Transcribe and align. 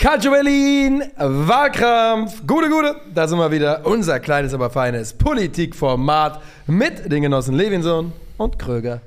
Calcio 0.00 0.30
Berlin, 0.30 1.04
Wahlkampf, 1.18 2.46
gute, 2.46 2.70
gute. 2.70 2.96
Da 3.14 3.28
sind 3.28 3.36
wir 3.36 3.50
wieder. 3.50 3.84
Unser 3.84 4.18
kleines, 4.18 4.54
aber 4.54 4.70
feines 4.70 5.12
Politikformat 5.12 6.40
mit 6.66 7.12
den 7.12 7.20
Genossen 7.20 7.54
Levinson 7.54 8.10
und 8.38 8.58
Kröger. 8.58 9.02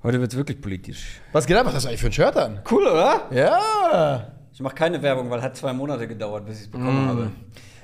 Heute 0.00 0.20
wird 0.20 0.30
es 0.30 0.38
wirklich 0.38 0.60
politisch. 0.60 1.20
Was 1.32 1.44
geht 1.44 1.56
ab? 1.56 1.66
Was 1.66 1.74
hast 1.74 1.86
du 1.86 1.88
eigentlich 1.88 2.02
für 2.02 2.06
ein 2.06 2.12
Shirt 2.12 2.36
an? 2.36 2.60
Cool, 2.70 2.86
oder? 2.86 3.22
Ja. 3.32 4.28
Ich 4.52 4.60
mache 4.60 4.76
keine 4.76 5.02
Werbung, 5.02 5.28
weil 5.28 5.42
hat 5.42 5.56
zwei 5.56 5.72
Monate 5.72 6.06
gedauert, 6.06 6.46
bis 6.46 6.58
ich 6.58 6.66
es 6.66 6.70
bekommen 6.70 7.08
habe. 7.08 7.32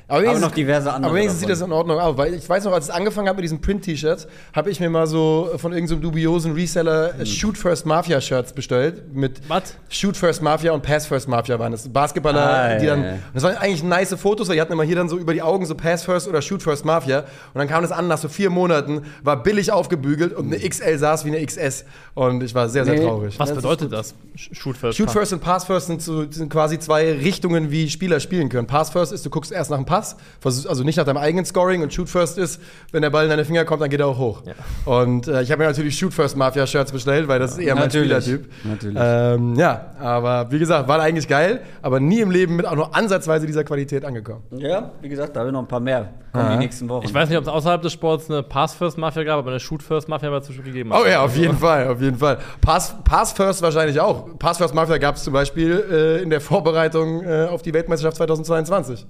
Aber, 0.06 0.28
Aber 0.28 0.38
noch 0.38 0.50
diverse 0.50 0.92
andere. 0.92 1.10
Aber 1.10 1.16
wenigstens 1.18 1.40
sieht 1.40 1.48
das 1.48 1.62
in 1.62 1.72
Ordnung 1.72 1.98
aus. 1.98 2.16
Weil 2.18 2.34
ich 2.34 2.46
weiß 2.46 2.64
noch, 2.64 2.72
als 2.72 2.84
es 2.84 2.90
angefangen 2.90 3.26
hat 3.28 3.36
mit 3.36 3.42
diesen 3.44 3.60
Print-T-Shirts, 3.62 4.26
habe 4.52 4.70
ich 4.70 4.78
mir 4.78 4.90
mal 4.90 5.06
so 5.06 5.50
von 5.56 5.72
irgendeinem 5.72 6.02
dubiosen 6.02 6.52
Reseller 6.52 7.18
äh, 7.18 7.24
Shoot 7.24 7.56
First 7.56 7.86
Mafia 7.86 8.20
Shirts 8.20 8.52
bestellt. 8.52 9.14
Mit 9.14 9.40
Was? 9.48 9.74
Shoot 9.88 10.16
First 10.16 10.42
Mafia 10.42 10.72
und 10.72 10.82
Pass 10.82 11.06
First 11.06 11.26
Mafia 11.26 11.58
waren 11.58 11.72
das. 11.72 11.88
Basketballer, 11.88 12.40
Ah, 12.40 12.78
die 12.78 12.84
ja, 12.84 12.94
dann. 12.96 13.04
ja. 13.04 13.10
Und 13.12 13.20
das 13.32 13.42
waren 13.44 13.56
eigentlich 13.56 13.82
nice 13.82 14.14
Fotos, 14.14 14.48
weil 14.48 14.56
die 14.56 14.60
hatten 14.60 14.74
immer 14.74 14.82
hier 14.84 14.96
dann 14.96 15.08
so 15.08 15.16
über 15.16 15.32
die 15.32 15.40
Augen 15.40 15.64
so 15.64 15.74
Pass 15.74 16.04
First 16.04 16.28
oder 16.28 16.42
Shoot 16.42 16.62
First 16.62 16.84
Mafia. 16.84 17.20
Und 17.20 17.26
dann 17.54 17.68
kam 17.68 17.80
das 17.82 17.90
an, 17.90 18.06
nach 18.06 18.18
so 18.18 18.28
vier 18.28 18.50
Monaten, 18.50 19.02
war 19.22 19.42
billig 19.42 19.72
aufgebügelt 19.72 20.34
und 20.34 20.52
eine 20.52 20.58
XL 20.68 20.98
saß 20.98 21.24
wie 21.24 21.34
eine 21.34 21.44
XS. 21.46 21.86
Und 22.12 22.42
ich 22.42 22.54
war 22.54 22.68
sehr, 22.68 22.84
sehr 22.84 22.94
Nee. 22.94 23.04
traurig. 23.06 23.38
Was 23.38 23.52
bedeutet 23.54 23.90
das? 23.90 24.14
Sh- 24.36 24.54
Shoot 24.54 24.76
first. 24.76 24.98
Shoot. 24.98 25.10
First 25.10 25.32
und 25.32 25.40
Pass 25.40 25.64
First 25.64 25.86
sind, 25.86 26.02
so, 26.02 26.30
sind 26.30 26.50
quasi 26.50 26.78
zwei 26.78 27.10
Richtungen, 27.12 27.70
wie 27.70 27.88
Spieler 27.88 28.20
spielen 28.20 28.50
können. 28.50 28.66
Pass 28.66 28.90
First 28.90 29.10
ist, 29.12 29.24
du 29.24 29.30
guckst 29.30 29.50
erst 29.50 29.70
nach 29.70 29.78
dem 29.78 29.86
Pass, 29.86 29.93
versuchst- 30.40 30.68
also 30.68 30.84
nicht 30.84 30.96
nach 30.96 31.04
deinem 31.04 31.18
eigenen 31.18 31.44
Scoring. 31.44 31.82
Und 31.82 31.92
Shoot 31.92 32.08
First 32.08 32.38
ist, 32.38 32.60
wenn 32.92 33.02
der 33.02 33.10
Ball 33.10 33.24
in 33.24 33.30
deine 33.30 33.44
Finger 33.44 33.64
kommt, 33.64 33.82
dann 33.82 33.90
geht 33.90 34.00
er 34.00 34.06
auch 34.08 34.18
hoch. 34.18 34.42
Ja. 34.46 34.52
Und 34.92 35.28
äh, 35.28 35.42
ich 35.42 35.50
habe 35.50 35.62
mir 35.62 35.68
natürlich 35.68 35.98
Shoot 35.98 36.12
First 36.14 36.36
Mafia 36.36 36.66
Shirts 36.66 36.92
bestellt, 36.92 37.28
weil 37.28 37.38
das 37.38 37.52
ist 37.52 37.58
eher 37.58 37.74
mein 37.74 37.84
Natürlich. 37.84 38.24
Spielertyp. 38.24 38.50
Natürlich. 38.64 38.98
Ähm, 39.00 39.54
ja, 39.56 39.92
aber 40.00 40.50
wie 40.50 40.58
gesagt, 40.58 40.88
war 40.88 41.00
eigentlich 41.00 41.28
geil, 41.28 41.60
aber 41.82 42.00
nie 42.00 42.20
im 42.20 42.30
Leben 42.30 42.56
mit 42.56 42.66
auch 42.66 42.74
nur 42.76 42.94
ansatzweise 42.94 43.46
dieser 43.46 43.64
Qualität 43.64 44.04
angekommen. 44.04 44.42
Ja, 44.50 44.92
wie 45.00 45.08
gesagt, 45.08 45.34
da 45.36 45.40
haben 45.40 45.48
wir 45.48 45.52
noch 45.52 45.60
ein 45.62 45.68
paar 45.68 45.80
mehr. 45.80 46.08
Kommen 46.32 46.50
die 46.50 46.56
nächsten 46.56 46.88
Wochen. 46.88 47.04
Ich 47.06 47.14
weiß 47.14 47.28
nicht, 47.28 47.38
ob 47.38 47.44
es 47.44 47.48
außerhalb 47.48 47.80
des 47.80 47.92
Sports 47.92 48.28
eine 48.28 48.42
Pass-First-Mafia 48.42 49.22
gab, 49.22 49.38
aber 49.38 49.50
eine 49.50 49.60
Shoot-First-Mafia 49.60 50.32
war 50.32 50.40
es 50.40 50.48
bestimmt 50.48 50.66
gegeben. 50.66 50.90
Oh 50.92 51.06
ja, 51.06 51.22
auf 51.22 51.36
jeden 51.36 51.56
Fall, 51.56 51.86
auf 51.86 52.00
jeden 52.00 52.18
Fall. 52.18 52.38
Pass, 52.60 52.96
Pass 53.04 53.32
First 53.32 53.62
wahrscheinlich 53.62 54.00
auch. 54.00 54.36
Pass 54.38 54.58
First 54.58 54.74
Mafia 54.74 54.98
gab 54.98 55.14
es 55.14 55.22
zum 55.22 55.32
Beispiel 55.32 55.84
äh, 55.88 56.22
in 56.22 56.30
der 56.30 56.40
Vorbereitung 56.40 57.22
äh, 57.22 57.46
auf 57.48 57.62
die 57.62 57.72
Weltmeisterschaft 57.72 58.16
2022. 58.16 59.06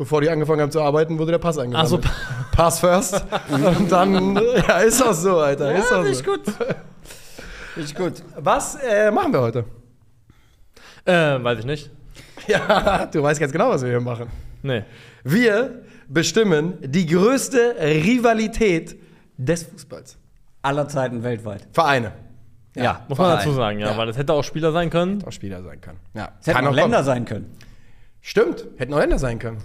Bevor 0.00 0.22
die 0.22 0.30
angefangen 0.30 0.62
haben 0.62 0.70
zu 0.70 0.80
arbeiten, 0.80 1.18
wurde 1.18 1.32
der 1.32 1.38
Pass 1.38 1.58
eingesammelt. 1.58 2.06
Pass 2.52 2.80
First. 2.80 3.22
Und 3.50 3.92
dann, 3.92 4.34
ja, 4.66 4.78
ist 4.78 5.02
auch 5.02 5.12
so, 5.12 5.36
Alter. 5.40 5.74
ist 5.74 5.92
auch 5.92 6.02
so. 6.06 6.22
gut. 6.24 6.40
Ist 7.76 7.94
gut. 7.94 8.14
Was 8.38 8.76
äh, 8.76 9.10
machen 9.10 9.30
wir 9.34 9.42
heute? 9.42 9.64
Äh, 11.04 11.12
weiß 11.44 11.58
ich 11.58 11.64
nicht. 11.66 11.90
Ja, 12.46 13.04
du 13.12 13.22
weißt 13.22 13.38
ganz 13.40 13.52
genau, 13.52 13.68
was 13.68 13.82
wir 13.82 13.90
hier 13.90 14.00
machen. 14.00 14.28
Nee. 14.62 14.84
Wir 15.22 15.82
bestimmen 16.08 16.78
die 16.80 17.04
größte 17.04 17.76
Rivalität 17.78 18.96
des 19.36 19.64
Fußballs. 19.64 20.16
Aller 20.62 20.88
Zeiten 20.88 21.22
weltweit. 21.22 21.68
Vereine. 21.74 22.12
Ja, 22.74 23.04
Muss 23.06 23.18
man 23.18 23.26
Verein. 23.26 23.38
dazu 23.44 23.52
sagen, 23.52 23.78
ja, 23.80 23.90
Ja. 23.90 23.98
weil 23.98 24.06
das 24.06 24.16
hätte 24.16 24.32
auch 24.32 24.44
Spieler 24.44 24.72
sein 24.72 24.88
können. 24.88 25.22
Auch 25.26 25.32
Spieler 25.32 25.62
sein 25.62 25.78
können. 25.82 25.98
Ja. 26.14 26.30
Es 26.40 26.46
hätten 26.46 26.56
auch 26.64 26.70
auch 26.70 26.74
Länder 26.74 26.96
kommen. 26.96 27.04
sein 27.04 27.24
können. 27.26 27.54
Stimmt, 28.22 28.66
hätten 28.78 28.94
auch 28.94 28.98
Länder 28.98 29.18
sein 29.18 29.38
können. 29.38 29.58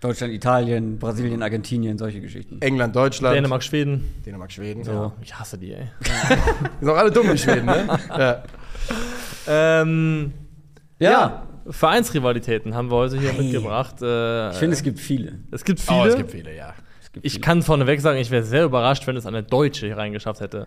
Deutschland, 0.00 0.32
Italien, 0.32 0.98
Brasilien, 0.98 1.42
Argentinien, 1.42 1.98
solche 1.98 2.20
Geschichten. 2.20 2.60
England, 2.62 2.96
Deutschland, 2.96 3.36
Dänemark, 3.36 3.62
Schweden. 3.62 4.04
Dänemark 4.24 4.50
Schweden. 4.50 4.82
So, 4.82 4.92
Ja. 4.92 5.12
ich 5.20 5.38
hasse 5.38 5.58
die, 5.58 5.72
ey. 5.74 5.88
Die 6.00 6.10
sind 6.80 6.88
auch 6.88 6.96
alle 6.96 7.10
dumm, 7.10 7.30
die 7.30 7.38
Schweden, 7.38 7.66
ne? 7.66 7.86
ja. 8.08 8.42
ähm, 9.46 10.32
ja. 10.98 11.10
Ja. 11.10 11.42
Vereinsrivalitäten 11.68 12.74
haben 12.74 12.90
wir 12.90 12.96
heute 12.96 13.18
hier 13.18 13.30
Hey. 13.32 13.42
mitgebracht. 13.42 13.96
Äh, 14.02 14.50
Ich 14.50 14.56
finde, 14.56 14.74
es 14.74 14.82
gibt 14.82 14.98
viele. 14.98 15.38
es 15.50 15.64
gibt 15.64 15.80
viele. 15.80 16.00
Oh, 16.00 16.04
es 16.04 16.16
gibt 16.16 16.30
viele, 16.30 16.56
ja. 16.56 16.74
Gibt 17.12 17.26
Ich 17.26 17.32
viele. 17.34 17.42
kann 17.44 17.62
vorneweg 17.62 18.00
sagen, 18.00 18.18
ich 18.18 18.30
wäre 18.30 18.42
sehr 18.42 18.64
überrascht, 18.64 19.06
wenn 19.06 19.16
es 19.16 19.26
eine 19.26 19.42
Deutsche 19.42 19.86
hier 19.86 19.96
reingeschafft 19.96 20.40
hätte. 20.40 20.66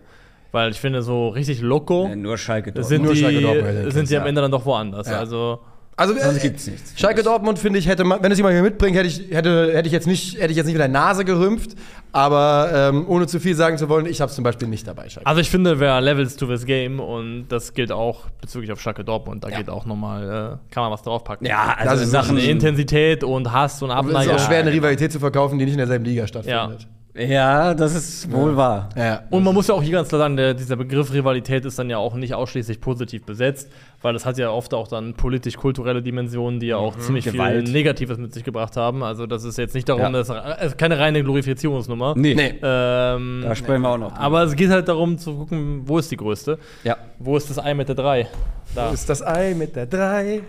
Weil 0.52 0.70
ich 0.70 0.78
finde, 0.80 1.02
so 1.02 1.28
richtig 1.28 1.60
loco 1.62 2.06
Ja, 2.06 2.14
nur 2.14 2.38
Schalke 2.38 2.70
dort. 2.70 2.86
sind, 2.86 3.02
Nur 3.02 3.16
Schalke 3.16 3.40
Dortmund 3.40 3.66
die, 3.86 3.90
sind 3.90 4.08
die 4.08 4.12
jetzt, 4.14 4.20
am. 4.22 4.28
Ende 4.28 4.40
dann 4.40 4.52
doch 4.52 4.64
woanders. 4.64 5.08
Ja. 5.08 5.18
Also, 5.18 5.58
Also, 5.96 6.12
Sonst 6.14 6.38
äh, 6.38 6.40
gibt's 6.40 6.66
nichts. 6.66 6.92
Schalke 6.98 7.22
Dortmund, 7.22 7.58
finde 7.58 7.78
ich, 7.78 7.86
hätte 7.86 8.02
man, 8.04 8.20
wenn 8.22 8.32
es 8.32 8.38
jemand 8.38 8.54
hier 8.54 8.62
mitbringt, 8.62 8.96
hätte 8.96 9.06
ich, 9.06 9.30
hätte, 9.30 9.72
hätte 9.74 9.86
ich 9.86 9.92
jetzt 9.92 10.06
nicht, 10.08 10.40
hätte 10.40 10.50
ich 10.50 10.56
jetzt 10.56 10.66
nicht 10.66 10.74
mit 10.74 10.80
der 10.80 10.88
Nase 10.88 11.24
gerümpft. 11.24 11.76
Aber 12.10 12.70
ähm, 12.72 13.04
ohne 13.08 13.26
zu 13.26 13.40
viel 13.40 13.54
sagen 13.56 13.76
zu 13.78 13.88
wollen, 13.88 14.06
ich 14.06 14.20
habe 14.20 14.28
es 14.30 14.34
zum 14.36 14.44
Beispiel 14.44 14.68
nicht 14.68 14.86
dabei, 14.86 15.08
Schalke. 15.08 15.26
also 15.26 15.40
ich 15.40 15.50
finde, 15.50 15.80
wer 15.80 16.00
Levels 16.00 16.36
to 16.36 16.46
this 16.46 16.64
game 16.64 17.00
und 17.00 17.46
das 17.48 17.74
gilt 17.74 17.90
auch 17.90 18.26
bezüglich 18.40 18.70
auf 18.72 18.80
Schalke 18.80 19.04
Dortmund, 19.04 19.42
da 19.44 19.48
Ja. 19.48 19.58
geht 19.58 19.68
auch 19.70 19.84
nochmal, 19.84 20.22
äh, 20.70 20.72
kann 20.72 20.84
man 20.84 20.92
was 20.92 21.02
draufpacken. 21.02 21.44
Ja, 21.46 21.74
Das 21.78 21.88
also 21.88 22.04
ist 22.04 22.10
Sachen. 22.12 22.38
Intensität 22.38 23.24
und 23.24 23.52
Hass 23.52 23.82
und 23.82 23.90
Aber 23.90 24.06
es 24.08 24.14
ist 24.14 24.14
Abneigung. 24.20 24.36
auch 24.36 24.46
schwer, 24.46 24.58
eine 24.60 24.72
Rivalität 24.72 25.10
zu 25.12 25.18
verkaufen, 25.18 25.58
die 25.58 25.64
nicht 25.64 25.74
in 25.74 25.78
derselben 25.78 26.04
Liga 26.04 26.26
stattfindet. 26.28 26.82
Ja, 26.82 26.86
das 27.16 27.94
ist 27.94 28.32
wohl 28.32 28.56
wahr. 28.56 28.88
Ja. 28.96 29.22
Und 29.30 29.44
man 29.44 29.54
muss 29.54 29.68
ja 29.68 29.74
auch 29.74 29.82
hier 29.82 29.92
ganz 29.92 30.08
klar 30.08 30.18
sagen, 30.22 30.36
der, 30.36 30.52
dieser 30.52 30.74
Begriff 30.74 31.12
Rivalität 31.12 31.64
ist 31.64 31.78
dann 31.78 31.88
ja 31.88 31.96
auch 31.98 32.14
nicht 32.14 32.34
ausschließlich 32.34 32.80
positiv 32.80 33.24
besetzt, 33.24 33.70
weil 34.02 34.12
das 34.14 34.26
hat 34.26 34.36
ja 34.36 34.50
oft 34.50 34.74
auch 34.74 34.88
dann 34.88 35.14
politisch-kulturelle 35.14 36.02
Dimensionen, 36.02 36.58
die 36.58 36.66
ja 36.66 36.76
auch 36.76 36.98
ziemlich 36.98 37.24
Gewalt. 37.26 37.62
viel 37.66 37.72
Negatives 37.72 38.18
mit 38.18 38.34
sich 38.34 38.42
gebracht 38.42 38.76
haben. 38.76 39.04
Also 39.04 39.26
das 39.26 39.44
ist 39.44 39.58
jetzt 39.58 39.76
nicht 39.76 39.88
darum, 39.88 40.02
Ja. 40.02 40.10
dass 40.10 40.28
ist 40.64 40.76
keine 40.76 40.98
reine 40.98 41.22
Glorifizierungsnummer. 41.22 42.14
Nee. 42.16 42.34
Nee. 42.34 42.54
Ähm, 42.62 43.42
Da 43.44 43.54
sprechen 43.54 43.82
wir 43.82 43.90
auch 43.90 43.98
noch. 43.98 44.16
aber 44.18 44.42
es 44.42 44.56
geht 44.56 44.70
halt 44.70 44.88
darum 44.88 45.16
zu 45.16 45.34
gucken, 45.36 45.82
wo 45.84 45.98
ist 45.98 46.10
die 46.10 46.16
größte? 46.16 46.58
Ja. 46.82 46.96
Wo 47.20 47.36
ist 47.36 47.48
das 47.48 47.60
Ei 47.60 47.74
mit 47.74 47.86
der 47.88 47.94
3? 47.94 48.26
Da. 48.74 48.90
Ist 48.90 49.08
das 49.08 49.22
Ei 49.24 49.54
mit 49.54 49.76
der 49.76 49.86
3? 49.86 50.40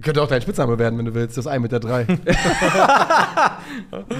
Könnte 0.00 0.22
auch 0.22 0.28
dein 0.28 0.40
Spitzname 0.40 0.78
werden, 0.78 0.96
wenn 0.98 1.04
du 1.06 1.14
willst. 1.14 1.36
Das 1.36 1.48
Ei 1.48 1.58
mit 1.58 1.72
der 1.72 1.80
3. 1.80 2.06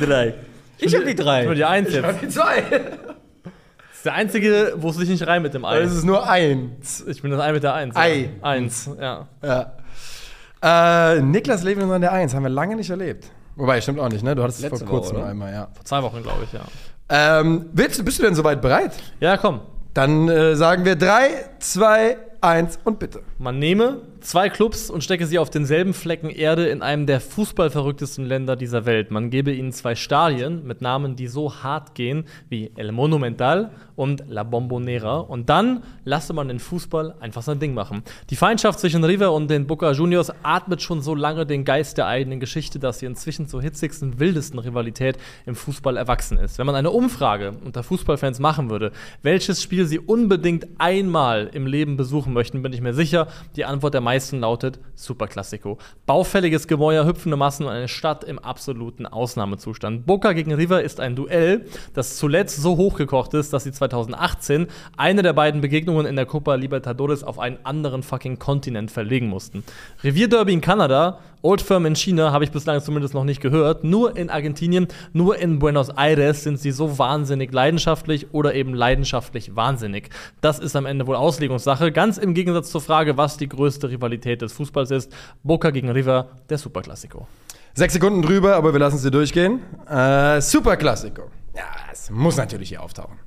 Drei. 0.01 0.35
Ich 0.85 0.95
hab 0.95 1.05
die 1.05 1.15
drei. 1.15 1.45
Nur 1.45 1.55
die 1.55 1.65
Eins 1.65 1.93
jetzt. 1.93 2.05
Das 2.05 2.19
die 2.19 2.29
2. 2.29 2.57
ist 2.59 4.05
der 4.05 4.15
einzige, 4.15 4.75
wo 4.77 4.91
es 4.91 4.97
sich 4.97 5.09
nicht 5.09 5.27
rein 5.27 5.43
mit 5.43 5.55
dem 5.55 5.65
Ei. 5.65 5.81
Es 5.81 5.93
ist 5.93 6.05
nur 6.05 6.29
eins. 6.29 7.05
Ich 7.07 7.23
bin 7.23 7.31
das 7.31 7.41
Ei 7.41 7.53
mit 7.53 7.63
der 7.63 7.75
Eins. 7.75 7.97
Ei. 7.97 8.31
Ja. 8.41 8.49
Eins, 8.49 8.91
ja. 9.01 9.29
Ja. 9.43 11.15
Äh, 11.15 11.21
Niklas 11.23 11.63
Levin 11.63 11.91
an 11.91 12.01
der 12.01 12.13
1 12.13 12.35
haben 12.35 12.43
wir 12.43 12.51
lange 12.51 12.77
nicht 12.77 12.91
erlebt. 12.91 13.27
Wobei, 13.57 13.81
stimmt 13.81 14.01
auch 14.01 14.09
nicht, 14.09 14.25
ne? 14.25 14.35
Du 14.35 14.43
hattest 14.43 14.59
es 14.59 14.71
Letzte 14.71 14.87
vor 14.87 14.99
kurzem 14.99 15.17
Woche, 15.17 15.23
oder? 15.23 15.31
einmal, 15.31 15.53
ja. 15.53 15.69
Vor 15.75 15.85
zwei 15.85 16.03
Wochen, 16.03 16.23
glaube 16.23 16.45
ich, 16.45 16.53
ja. 16.53 16.63
Ähm, 17.09 17.67
willst, 17.73 18.03
bist 18.05 18.19
du 18.19 18.23
denn 18.23 18.35
soweit 18.35 18.63
bereit? 18.63 18.93
Ja, 19.21 19.37
komm. 19.37 19.61
Dann 19.95 20.29
äh, 20.29 20.57
sagen 20.57 20.85
wir 20.85 20.97
3, 20.97 21.29
2, 21.59 22.17
1 22.41 22.79
und 22.85 22.99
bitte. 22.99 23.21
Man 23.43 23.59
nehme 23.59 24.03
zwei 24.21 24.49
Clubs 24.49 24.89
und 24.89 25.03
stecke 25.03 25.27
sie 25.27 25.41
auf 25.41 25.51
denselben 25.51 25.95
Flecken 25.95 26.31
Erde 26.31 26.69
in 26.69 26.81
einem 26.81 27.07
der 27.07 27.21
fußballverrücktesten 27.21 28.25
Länder 28.25 28.55
dieser 28.55 28.87
Welt. 28.87 29.11
Man 29.11 29.31
gebe 29.31 29.51
ihnen 29.51 29.73
zwei 29.73 29.97
Stadien 29.97 30.65
mit 30.65 30.81
Namen, 30.81 31.17
die 31.17 31.27
so 31.27 31.53
hart 31.53 31.97
gehen 31.97 32.27
wie 32.49 32.71
El 32.77 32.93
Monumental 32.93 33.73
und 33.97 34.23
La 34.29 34.45
Bombonera. 34.45 35.19
Und 35.19 35.49
dann 35.49 35.83
lasse 36.05 36.35
man 36.35 36.47
den 36.47 36.61
Fußball 36.61 37.17
einfach 37.19 37.43
sein 37.43 37.59
Ding 37.59 37.75
machen. 37.75 38.05
Die 38.31 38.37
Feindschaft 38.37 38.79
zwischen 38.79 39.03
River 39.03 39.33
und 39.33 39.51
den 39.51 39.67
Boca 39.67 39.91
Juniors 39.91 40.33
atmet 40.45 40.81
schon 40.81 41.03
so 41.03 41.17
lange 41.17 41.45
den 41.45 41.65
Geist 41.65 41.99
der 41.99 42.07
eigenen 42.07 42.39
Geschichte, 42.39 42.79
dass 42.79 43.01
sie 43.01 43.07
inzwischen 43.07 43.49
zur 43.49 43.61
hitzigsten, 43.61 44.21
wildesten 44.21 44.61
Rivalität 44.61 45.19
im 45.47 45.57
Fußball 45.57 45.97
erwachsen 45.97 46.39
ist. 46.39 46.59
Wenn 46.59 46.67
man 46.67 46.77
eine 46.77 46.93
Umfrage 46.93 47.55
unter 47.65 47.83
Fußballfans 47.83 48.39
machen 48.39 48.71
würde, 48.71 48.93
welches 49.23 49.61
Spiel 49.61 49.87
sie 49.87 49.99
unbedingt 49.99 50.69
einmal 50.79 51.51
im 51.53 51.67
Leben 51.67 51.97
besuchen 51.97 52.33
möchten, 52.33 52.63
bin 52.63 52.73
ich 52.73 52.81
mir 52.81 52.95
sicher, 52.95 53.27
die 53.57 53.65
Antwort 53.65 53.95
der 53.95 54.01
meisten 54.01 54.41
lautet 54.41 54.79
Superklassiko. 54.95 55.79
Baufälliges 56.07 56.69
Gemäuer, 56.69 57.05
hüpfende 57.05 57.37
Massen 57.37 57.67
und 57.67 57.73
eine 57.73 57.89
Stadt 57.89 58.25
im 58.25 58.39
absoluten 58.39 59.07
Ausnahmezustand. 59.07 60.07
Boca 60.07 60.33
gegen 60.33 60.53
River 60.53 60.83
ist 60.83 61.01
ein 61.01 61.17
Duell, 61.17 61.67
das 61.95 62.17
zuletzt 62.17 62.61
so 62.61 62.77
hochgekocht 62.77 63.35
ist, 63.35 63.53
dass 63.53 63.65
sie 63.65 63.73
2018 63.73 64.67
eine 64.97 65.23
der 65.23 65.33
beiden 65.33 65.61
Begegnungen 65.61 66.07
in 66.07 66.17
der 66.17 66.27
Copa 66.27 66.55
Libertadores 66.55 67.25
auf 67.25 67.39
einen 67.39 67.59
anderen 67.65 68.03
fucking 68.03 68.39
Kontinent 68.39 68.91
verlegen 68.91 69.29
mussten. 69.29 69.65
Revierderby 70.03 70.53
in 70.53 70.61
Kanada, 70.61 71.19
Old 71.45 71.61
Firm 71.61 71.87
in 71.87 71.97
China 71.97 72.31
habe 72.31 72.45
ich 72.45 72.53
bislang 72.53 72.81
zumindest 72.81 73.15
noch 73.15 73.25
nicht 73.25 73.41
gehört. 73.41 73.83
Nur 73.83 74.17
in 74.17 74.31
Argentinien, 74.31 74.87
nur 75.13 75.39
in 75.39 75.59
Buenos 75.59 75.89
Aires 75.89 76.45
sind 76.45 76.61
sie 76.61 76.71
so 76.71 76.99
wahnsinnig 76.99 77.53
leidenschaftlich 77.53 78.33
oder 78.33 78.55
eben 78.55 78.75
leidenschaftlich 78.75 79.57
wahnsinnig. 79.57 80.11
Das 80.41 80.61
ist 80.61 80.77
am 80.77 80.87
Ende 80.87 81.05
wohl 81.09 81.17
Auslegungssache. 81.17 81.91
Ganz 81.91 82.17
im 82.17 82.35
Gegensatz 82.35 82.71
zur 82.71 82.81
Frage, 82.81 83.17
was 83.17 83.39
die 83.39 83.49
größte 83.49 83.91
Rivalität 83.91 84.41
des 84.41 84.53
Fußballs 84.53 84.93
ist. 84.93 85.13
Boca 85.43 85.71
gegen 85.71 85.91
River, 85.91 86.29
der 86.49 86.59
Superklassiko. 86.59 87.27
Sechs 87.75 87.95
Sekunden 87.95 88.23
drüber, 88.23 88.55
aber 88.55 88.73
wir 88.73 88.79
lassen 88.79 88.97
es 88.97 89.03
dir 89.03 89.11
durchgehen. 89.11 89.63
Äh, 89.89 90.41
Super 90.41 90.77
Classico. 90.77 91.23
Ja, 91.57 91.65
es 91.91 92.09
muss 92.09 92.37
natürlich 92.37 92.69
hier 92.69 92.83
auftauchen. 92.83 93.19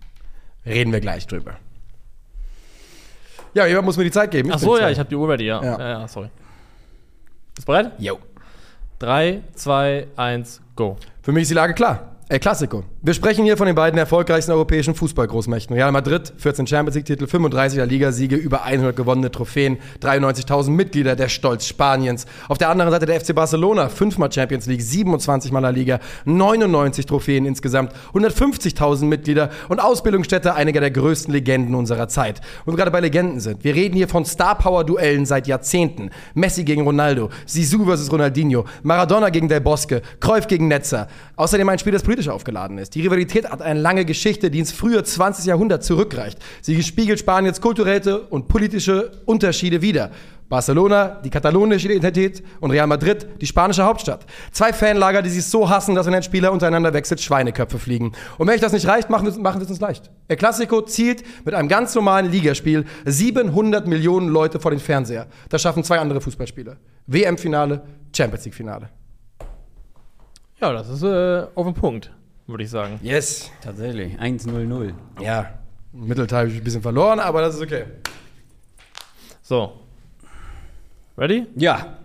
Reden 0.65 0.93
wir 0.93 1.01
gleich 1.01 1.27
drüber. 1.27 1.57
Ja, 3.53 3.65
jemand 3.65 3.85
muss 3.85 3.97
mir 3.97 4.05
die 4.05 4.11
Zeit 4.11 4.31
geben. 4.31 4.51
Ach 4.51 4.59
bin 4.59 4.65
so, 4.65 4.77
ja, 4.77 4.89
ich 4.89 4.99
habe 4.99 5.09
die 5.09 5.15
Uhr 5.15 5.27
ready, 5.27 5.47
ja. 5.47 5.61
Ja. 5.61 5.79
ja. 5.79 5.89
ja 6.01 6.07
sorry. 6.07 6.29
Bist 7.55 7.67
du 7.67 7.71
bereit? 7.71 7.93
Jo. 7.99 8.19
3, 8.99 9.41
2, 9.55 10.07
1, 10.15 10.61
go. 10.75 10.97
Für 11.21 11.31
mich 11.31 11.43
ist 11.43 11.51
die 11.51 11.55
Lage 11.55 11.73
klar. 11.73 12.14
El 12.27 12.39
Clasico. 12.39 12.83
Wir 13.03 13.13
sprechen 13.13 13.45
hier 13.45 13.55
von 13.55 13.67
den 13.67 13.75
beiden 13.75 13.99
erfolgreichsten 13.99 14.51
europäischen 14.51 14.95
Fußballgroßmächten. 14.95 15.75
Real 15.75 15.91
Madrid, 15.91 16.33
14 16.37 16.65
Champions 16.65 16.95
League-Titel, 16.95 17.25
35er 17.25 17.85
Ligasiege, 17.85 18.35
über 18.35 18.63
100 18.63 18.95
gewonnene 18.95 19.29
Trophäen, 19.29 19.77
93.000 20.01 20.71
Mitglieder, 20.71 21.15
der 21.15 21.29
Stolz 21.29 21.67
Spaniens. 21.67 22.25
Auf 22.47 22.57
der 22.57 22.69
anderen 22.69 22.89
Seite 22.89 23.05
der 23.05 23.21
FC 23.21 23.35
Barcelona, 23.35 23.89
5 23.89 24.17
mal 24.17 24.31
Champions 24.31 24.65
League, 24.65 24.81
27 24.81 25.51
mal 25.51 25.59
La 25.59 25.69
Liga, 25.69 25.99
99 26.25 27.05
Trophäen 27.05 27.45
insgesamt, 27.45 27.91
150.000 28.15 29.05
Mitglieder 29.05 29.51
und 29.69 29.79
Ausbildungsstätte 29.79 30.55
einiger 30.55 30.79
der 30.79 30.89
größten 30.89 31.31
Legenden 31.31 31.75
unserer 31.75 32.07
Zeit. 32.07 32.41
Und 32.65 32.73
wir 32.73 32.77
gerade 32.77 32.89
bei 32.89 33.01
Legenden 33.01 33.39
sind. 33.39 33.63
Wir 33.63 33.75
reden 33.75 33.95
hier 33.95 34.07
von 34.07 34.25
Star-Power-Duellen 34.25 35.27
seit 35.27 35.45
Jahrzehnten. 35.45 36.09
Messi 36.33 36.63
gegen 36.63 36.81
Ronaldo, 36.81 37.29
Sisu 37.45 37.85
versus 37.85 38.11
Ronaldinho, 38.11 38.65
Maradona 38.81 39.29
gegen 39.29 39.47
Del 39.47 39.61
Bosque, 39.61 40.01
Cruyff 40.19 40.47
gegen 40.47 40.67
Netzer. 40.67 41.07
Außerdem 41.35 41.69
ein 41.69 41.77
Spiel, 41.77 41.93
das 41.93 42.01
politisch 42.15 42.29
aufgeladen 42.29 42.77
ist. 42.77 42.95
Die 42.95 43.01
Rivalität 43.01 43.49
hat 43.49 43.61
eine 43.61 43.81
lange 43.81 44.05
Geschichte, 44.05 44.49
die 44.49 44.59
ins 44.59 44.71
frühe 44.71 45.03
20. 45.03 45.45
Jahrhundert 45.45 45.83
zurückreicht. 45.83 46.39
Sie 46.61 46.81
spiegelt 46.81 47.19
Spaniens 47.19 47.59
kulturelle 47.59 48.21
und 48.21 48.47
politische 48.47 49.11
Unterschiede 49.25 49.81
wider. 49.81 50.11
Barcelona, 50.47 51.19
die 51.25 51.29
katalonische 51.29 51.91
Identität 51.91 52.41
und 52.61 52.71
Real 52.71 52.87
Madrid, 52.87 53.27
die 53.41 53.47
spanische 53.47 53.83
Hauptstadt. 53.83 54.25
Zwei 54.51 54.71
Fanlager, 54.71 55.21
die 55.21 55.29
sich 55.29 55.43
so 55.43 55.69
hassen, 55.69 55.93
dass 55.93 56.05
wenn 56.05 56.13
ein 56.13 56.23
Spieler 56.23 56.53
untereinander 56.53 56.93
wechselt, 56.93 57.19
Schweineköpfe 57.19 57.79
fliegen. 57.79 58.13
Und 58.37 58.47
wenn 58.47 58.53
euch 58.53 58.61
das 58.61 58.71
nicht 58.71 58.87
reicht, 58.87 59.09
machen 59.09 59.25
wir, 59.25 59.41
machen 59.41 59.61
es 59.61 59.69
uns 59.69 59.81
leicht. 59.81 60.09
El 60.29 60.37
Clasico 60.37 60.83
zielt 60.83 61.23
mit 61.43 61.53
einem 61.53 61.67
ganz 61.67 61.95
normalen 61.95 62.31
Ligaspiel 62.31 62.85
700 63.05 63.87
Millionen 63.87 64.29
Leute 64.29 64.61
vor 64.61 64.71
den 64.71 64.79
Fernseher. 64.79 65.27
Das 65.49 65.61
schaffen 65.61 65.83
zwei 65.83 65.99
andere 65.99 66.21
Fußballspiele. 66.21 66.77
WM-Finale, 67.07 67.81
Champions 68.15 68.45
League-Finale. 68.45 68.89
Ja, 70.65 70.73
das 70.73 70.89
ist 70.89 71.03
äh, 71.03 71.45
auf 71.53 71.67
den 71.67 71.75
Punkt, 71.75 72.11
würde 72.47 72.63
ich 72.63 72.71
sagen. 72.71 72.99
Yes. 73.03 73.51
Tatsächlich. 73.61 74.19
1-0-0. 74.19 74.93
Ja, 75.21 75.59
im 75.93 76.07
Mittelteil 76.07 76.39
habe 76.39 76.49
ich 76.49 76.57
ein 76.57 76.63
bisschen 76.63 76.81
verloren, 76.81 77.19
aber 77.19 77.41
das 77.41 77.53
ist 77.53 77.61
okay. 77.61 77.83
So. 79.43 79.73
Ready? 81.19 81.45
Ja. 81.55 81.99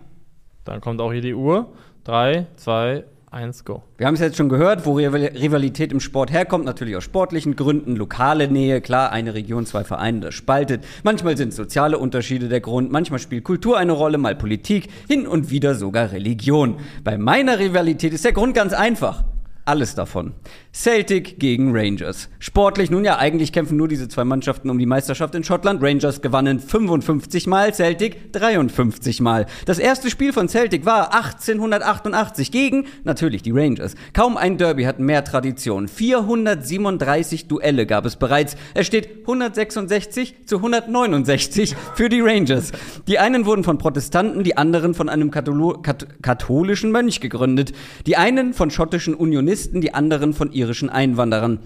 Dann 0.63 0.79
kommt 0.79 1.01
auch 1.01 1.11
hier 1.11 1.21
die 1.21 1.33
Uhr. 1.33 1.73
3, 2.03 2.45
2, 2.55 3.03
1, 3.31 3.63
go. 3.63 3.81
Wir 3.97 4.07
haben 4.07 4.15
es 4.15 4.19
jetzt 4.19 4.35
schon 4.35 4.49
gehört, 4.49 4.85
wo 4.85 4.97
Rival- 4.97 5.31
Rivalität 5.33 5.93
im 5.93 6.01
Sport 6.01 6.33
herkommt, 6.33 6.65
natürlich 6.65 6.97
aus 6.97 7.05
sportlichen 7.05 7.55
Gründen, 7.55 7.95
lokale 7.95 8.49
Nähe, 8.49 8.81
klar, 8.81 9.13
eine 9.13 9.33
Region, 9.33 9.65
zwei 9.65 9.85
Vereine, 9.85 10.19
das 10.19 10.33
spaltet. 10.33 10.83
Manchmal 11.03 11.37
sind 11.37 11.53
soziale 11.53 11.97
Unterschiede 11.97 12.49
der 12.49 12.59
Grund, 12.59 12.91
manchmal 12.91 13.19
spielt 13.19 13.45
Kultur 13.45 13.77
eine 13.77 13.93
Rolle, 13.93 14.17
mal 14.17 14.35
Politik, 14.35 14.89
hin 15.07 15.27
und 15.27 15.49
wieder 15.49 15.75
sogar 15.75 16.11
Religion. 16.11 16.75
Bei 17.05 17.17
meiner 17.17 17.57
Rivalität 17.57 18.11
ist 18.11 18.25
der 18.25 18.33
Grund 18.33 18.53
ganz 18.53 18.73
einfach. 18.73 19.23
Alles 19.71 19.95
davon. 19.95 20.33
Celtic 20.73 21.39
gegen 21.39 21.73
Rangers. 21.73 22.27
Sportlich, 22.39 22.91
nun 22.91 23.05
ja, 23.05 23.17
eigentlich 23.17 23.53
kämpfen 23.53 23.77
nur 23.77 23.87
diese 23.87 24.09
zwei 24.09 24.25
Mannschaften 24.25 24.69
um 24.69 24.77
die 24.77 24.85
Meisterschaft 24.85 25.33
in 25.33 25.45
Schottland. 25.45 25.81
Rangers 25.81 26.21
gewannen 26.21 26.59
55 26.59 27.47
Mal, 27.47 27.73
Celtic 27.73 28.33
53 28.33 29.21
Mal. 29.21 29.45
Das 29.65 29.79
erste 29.79 30.09
Spiel 30.09 30.33
von 30.33 30.49
Celtic 30.49 30.85
war 30.85 31.13
1888 31.13 32.51
gegen, 32.51 32.85
natürlich, 33.05 33.43
die 33.43 33.51
Rangers. 33.51 33.95
Kaum 34.11 34.35
ein 34.35 34.57
Derby 34.57 34.83
hat 34.83 34.99
mehr 34.99 35.23
Tradition. 35.23 35.87
437 35.87 37.47
Duelle 37.47 37.85
gab 37.85 38.05
es 38.05 38.17
bereits. 38.17 38.57
Es 38.73 38.87
steht 38.87 39.21
166 39.21 40.47
zu 40.47 40.57
169 40.57 41.77
für 41.95 42.09
die 42.09 42.19
Rangers. 42.19 42.73
Die 43.07 43.19
einen 43.19 43.45
wurden 43.45 43.63
von 43.63 43.77
Protestanten, 43.77 44.43
die 44.43 44.57
anderen 44.57 44.93
von 44.93 45.07
einem 45.07 45.31
Katholo 45.31 45.81
Kat 45.81 46.07
katholischen 46.21 46.91
Mönch 46.91 47.21
gegründet. 47.21 47.71
Die 48.05 48.17
einen 48.17 48.53
von 48.53 48.69
schottischen 48.69 49.13
Unionisten, 49.13 49.60
die 49.69 49.93
anderen 49.93 50.33
von 50.33 50.51
irischen 50.51 50.89
Einwanderern. 50.89 51.59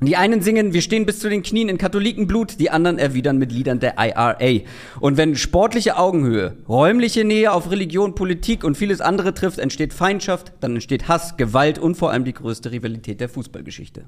Die 0.00 0.16
einen 0.16 0.42
singen, 0.42 0.72
wir 0.72 0.82
stehen 0.82 1.06
bis 1.06 1.20
zu 1.20 1.28
den 1.28 1.44
Knien 1.44 1.68
in 1.68 1.78
Katholikenblut, 1.78 2.58
die 2.58 2.70
anderen 2.70 2.98
erwidern 2.98 3.38
mit 3.38 3.52
Liedern 3.52 3.78
der 3.78 3.94
IRA. 3.98 4.62
Und 4.98 5.16
wenn 5.16 5.36
sportliche 5.36 5.96
Augenhöhe, 5.96 6.56
räumliche 6.68 7.22
Nähe 7.24 7.52
auf 7.52 7.70
Religion, 7.70 8.16
Politik 8.16 8.64
und 8.64 8.76
vieles 8.76 9.00
andere 9.00 9.32
trifft, 9.32 9.60
entsteht 9.60 9.94
Feindschaft, 9.94 10.52
dann 10.58 10.74
entsteht 10.74 11.06
Hass, 11.06 11.36
Gewalt 11.36 11.78
und 11.78 11.94
vor 11.94 12.10
allem 12.10 12.24
die 12.24 12.32
größte 12.32 12.72
Rivalität 12.72 13.20
der 13.20 13.28
Fußballgeschichte. 13.28 14.06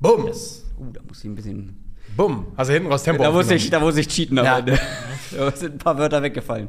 Bumm. 0.00 0.24
Uh, 0.24 0.90
da 0.92 1.00
muss 1.06 1.18
ich 1.18 1.24
ein 1.26 1.34
bisschen. 1.34 1.76
Bumm. 2.16 2.46
Du 2.56 2.64
hinten 2.64 2.90
raus 2.90 3.02
Tempo 3.02 3.22
Da 3.22 3.30
muss 3.30 3.50
ich, 3.50 3.68
da 3.68 3.80
muss 3.80 3.96
ich 3.98 4.08
cheaten 4.08 4.38
am 4.38 4.44
Ja. 4.44 4.58
Ende. 4.58 4.78
Da 5.36 5.50
sind 5.52 5.74
ein 5.74 5.78
paar 5.78 5.96
Wörter 5.96 6.22
weggefallen. 6.22 6.68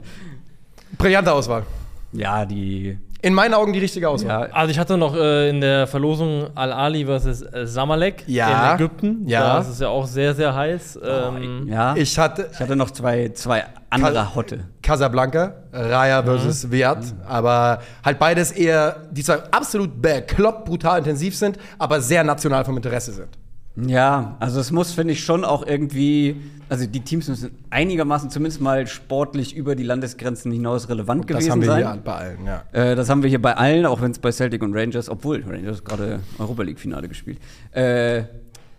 Brillante 0.98 1.34
Auswahl. 1.34 1.66
Ja, 2.14 2.46
die. 2.46 2.98
In 3.24 3.34
meinen 3.34 3.54
Augen 3.54 3.72
die 3.72 3.80
richtige 3.80 4.10
Auswahl. 4.10 4.50
Ja, 4.50 4.54
Also 4.54 4.70
ich 4.72 4.78
hatte 4.78 4.98
noch 4.98 5.16
äh, 5.16 5.50
in 5.50 5.62
der 5.62 5.88
Verlosung 5.88 6.48
Al-Ali 6.56 7.06
versus 7.06 7.42
äh, 7.42 7.66
Samalek 7.66 8.24
Ja. 8.28 8.72
in 8.72 8.76
Ägypten. 8.76 9.28
Ja. 9.28 9.56
Das 9.58 9.70
ist 9.70 9.80
ja 9.80 9.88
auch 9.88 10.06
sehr, 10.06 10.36
sehr 10.36 10.54
heiß. 10.54 11.00
Ähm, 11.02 11.68
ja. 11.70 11.96
Ich 11.96 12.20
hatte 12.20 12.50
Ich 12.52 12.60
hatte 12.60 12.76
noch 12.76 12.92
zwei, 12.92 13.30
zwei 13.30 13.64
andere 13.90 14.36
Hotte. 14.36 14.66
Casablanca, 14.82 15.54
Raya 15.72 16.22
versus 16.22 16.70
Viat, 16.70 16.98
aber 17.26 17.80
halt 18.04 18.20
beides 18.20 18.52
eher, 18.52 18.98
die 19.12 19.24
zwar 19.24 19.44
absolut 19.52 20.02
bekloppt 20.02 20.66
brutal 20.66 20.98
intensiv 21.00 21.36
sind, 21.38 21.58
aber 21.80 22.02
sehr 22.02 22.24
national 22.26 22.66
vom 22.66 22.76
Interesse 22.76 23.14
sind. 23.14 23.30
Ja, 23.76 24.38
also 24.40 24.60
es 24.60 24.72
muss, 24.72 24.92
finde 24.94 25.14
ich, 25.14 25.24
schon 25.24 25.44
auch 25.44 25.66
irgendwie, 25.66 26.36
also 26.70 26.86
die 26.86 27.00
Teams 27.00 27.28
müssen 27.28 27.52
einigermaßen 27.72 28.30
zumindest 28.30 28.62
mal 28.62 28.86
sportlich 28.86 29.56
über 29.56 29.76
die 29.76 29.82
Landesgrenzen 29.84 30.52
hinaus 30.52 30.90
relevant 30.90 31.22
Das 31.24 31.38
gewesen 31.38 31.52
haben 31.52 31.62
wir 31.62 31.68
sein. 31.70 31.78
hier 31.94 32.02
bei 32.04 32.14
allen, 32.14 32.38
ja. 32.46 32.64
Äh, 32.72 32.96
das 32.96 33.10
haben 33.10 33.24
wir 33.24 33.30
hier 33.30 33.42
bei 33.42 33.58
allen, 33.58 33.86
auch 33.88 34.00
wenn 34.02 34.12
es 34.12 34.20
bei 34.20 34.32
Celtic 34.32 34.62
und 34.62 34.76
Rangers, 34.76 35.10
obwohl 35.10 35.44
Rangers 35.44 35.84
gerade 35.84 36.20
Europa 36.38 36.62
League 36.64 36.80
Finale 36.80 37.08
gespielt. 37.08 37.40
Äh, 37.72 38.24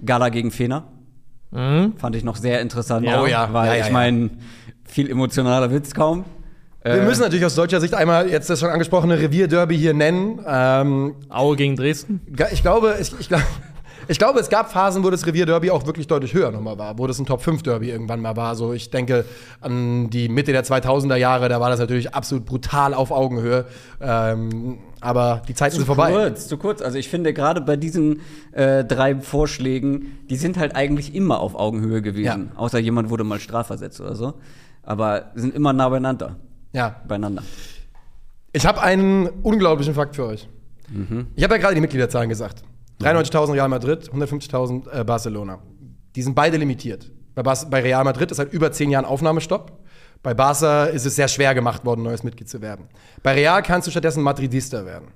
Gala 0.04 0.28
gegen 0.28 0.50
Fener 0.50 0.84
Mhm. 1.50 1.94
fand 1.98 2.16
ich 2.16 2.24
noch 2.24 2.34
sehr 2.36 2.60
interessant. 2.60 3.06
Ja. 3.06 3.22
Oh 3.22 3.26
ja, 3.26 3.52
weil 3.52 3.68
ja, 3.68 3.74
ja, 3.76 3.86
ich 3.86 3.92
meine, 3.92 4.30
viel 4.84 5.08
emotionaler 5.08 5.70
Witz 5.70 5.94
kaum. 5.94 6.24
Wir 6.82 6.94
Äh, 6.94 7.04
müssen 7.04 7.22
natürlich 7.22 7.44
aus 7.44 7.54
deutscher 7.54 7.80
Sicht 7.80 7.94
einmal 7.94 8.28
jetzt 8.28 8.50
das 8.50 8.58
schon 8.60 8.70
angesprochene 8.70 9.18
Revierderby 9.20 9.76
hier 9.78 9.94
nennen. 9.94 10.40
Ähm, 10.46 11.14
Aue 11.30 11.54
gegen 11.56 11.76
Dresden. 11.76 12.20
ich 12.52 12.62
glaube, 12.62 12.96
ich, 13.00 13.12
ich, 13.20 13.28
glaube, 13.28 13.44
ich 14.08 14.18
glaube, 14.18 14.40
es 14.40 14.48
gab 14.48 14.70
Phasen, 14.72 15.04
wo 15.04 15.10
das 15.10 15.26
Revierderby 15.26 15.70
auch 15.70 15.86
wirklich 15.86 16.06
deutlich 16.06 16.34
höher 16.34 16.50
nochmal 16.50 16.78
war, 16.78 16.98
wo 16.98 17.06
das 17.06 17.18
ein 17.18 17.26
Top-5-Derby 17.26 17.90
irgendwann 17.90 18.20
mal 18.20 18.36
war. 18.36 18.56
So, 18.56 18.72
ich 18.72 18.90
denke 18.90 19.24
an 19.60 20.10
die 20.10 20.28
Mitte 20.28 20.52
der 20.52 20.64
2000er 20.64 21.16
Jahre, 21.16 21.48
da 21.48 21.60
war 21.60 21.70
das 21.70 21.80
natürlich 21.80 22.14
absolut 22.14 22.44
brutal 22.44 22.94
auf 22.94 23.10
Augenhöhe. 23.10 23.66
Ähm, 24.00 24.78
aber 25.00 25.42
die 25.48 25.54
Zeiten 25.54 25.76
sind 25.76 25.86
vorbei. 25.86 26.12
Kurz, 26.12 26.48
zu 26.48 26.56
kurz. 26.56 26.80
Also 26.80 26.98
ich 26.98 27.08
finde 27.08 27.32
gerade 27.34 27.60
bei 27.60 27.76
diesen 27.76 28.20
äh, 28.52 28.84
drei 28.84 29.16
Vorschlägen, 29.16 30.18
die 30.30 30.36
sind 30.36 30.56
halt 30.56 30.74
eigentlich 30.76 31.14
immer 31.14 31.40
auf 31.40 31.54
Augenhöhe 31.54 32.00
gewesen. 32.02 32.50
Ja. 32.54 32.58
Außer 32.60 32.78
jemand 32.78 33.10
wurde 33.10 33.24
mal 33.24 33.38
strafversetzt 33.38 34.00
oder 34.00 34.16
so. 34.16 34.34
Aber 34.82 35.30
sind 35.34 35.54
immer 35.54 35.72
nah 35.72 35.88
beieinander. 35.88 36.36
Ja, 36.72 36.96
Beieinander. 37.06 37.42
Ich 38.52 38.66
habe 38.66 38.82
einen 38.82 39.28
unglaublichen 39.28 39.94
Fakt 39.94 40.16
für 40.16 40.26
euch. 40.26 40.48
Ich 41.34 41.42
habe 41.42 41.54
ja 41.54 41.60
gerade 41.60 41.74
die 41.74 41.80
Mitgliederzahlen 41.80 42.28
gesagt. 42.28 42.62
93.000 43.04 43.52
Real 43.52 43.68
Madrid, 43.68 44.10
150.000 44.10 45.00
äh, 45.00 45.04
Barcelona. 45.04 45.58
Die 46.16 46.22
sind 46.22 46.34
beide 46.34 46.56
limitiert. 46.56 47.10
Bei, 47.34 47.42
bei 47.42 47.80
Real 47.80 48.04
Madrid 48.04 48.30
ist 48.30 48.36
seit 48.36 48.52
über 48.52 48.72
zehn 48.72 48.90
Jahren 48.90 49.04
Aufnahmestopp. 49.04 49.72
Bei 50.22 50.32
Barca 50.32 50.86
ist 50.86 51.04
es 51.04 51.16
sehr 51.16 51.28
schwer 51.28 51.54
gemacht 51.54 51.84
worden, 51.84 52.02
neues 52.02 52.22
Mitglied 52.22 52.48
zu 52.48 52.62
werden. 52.62 52.88
Bei 53.22 53.34
Real 53.34 53.62
kannst 53.62 53.86
du 53.86 53.90
stattdessen 53.90 54.22
Madridista 54.22 54.86
werden. 54.86 55.08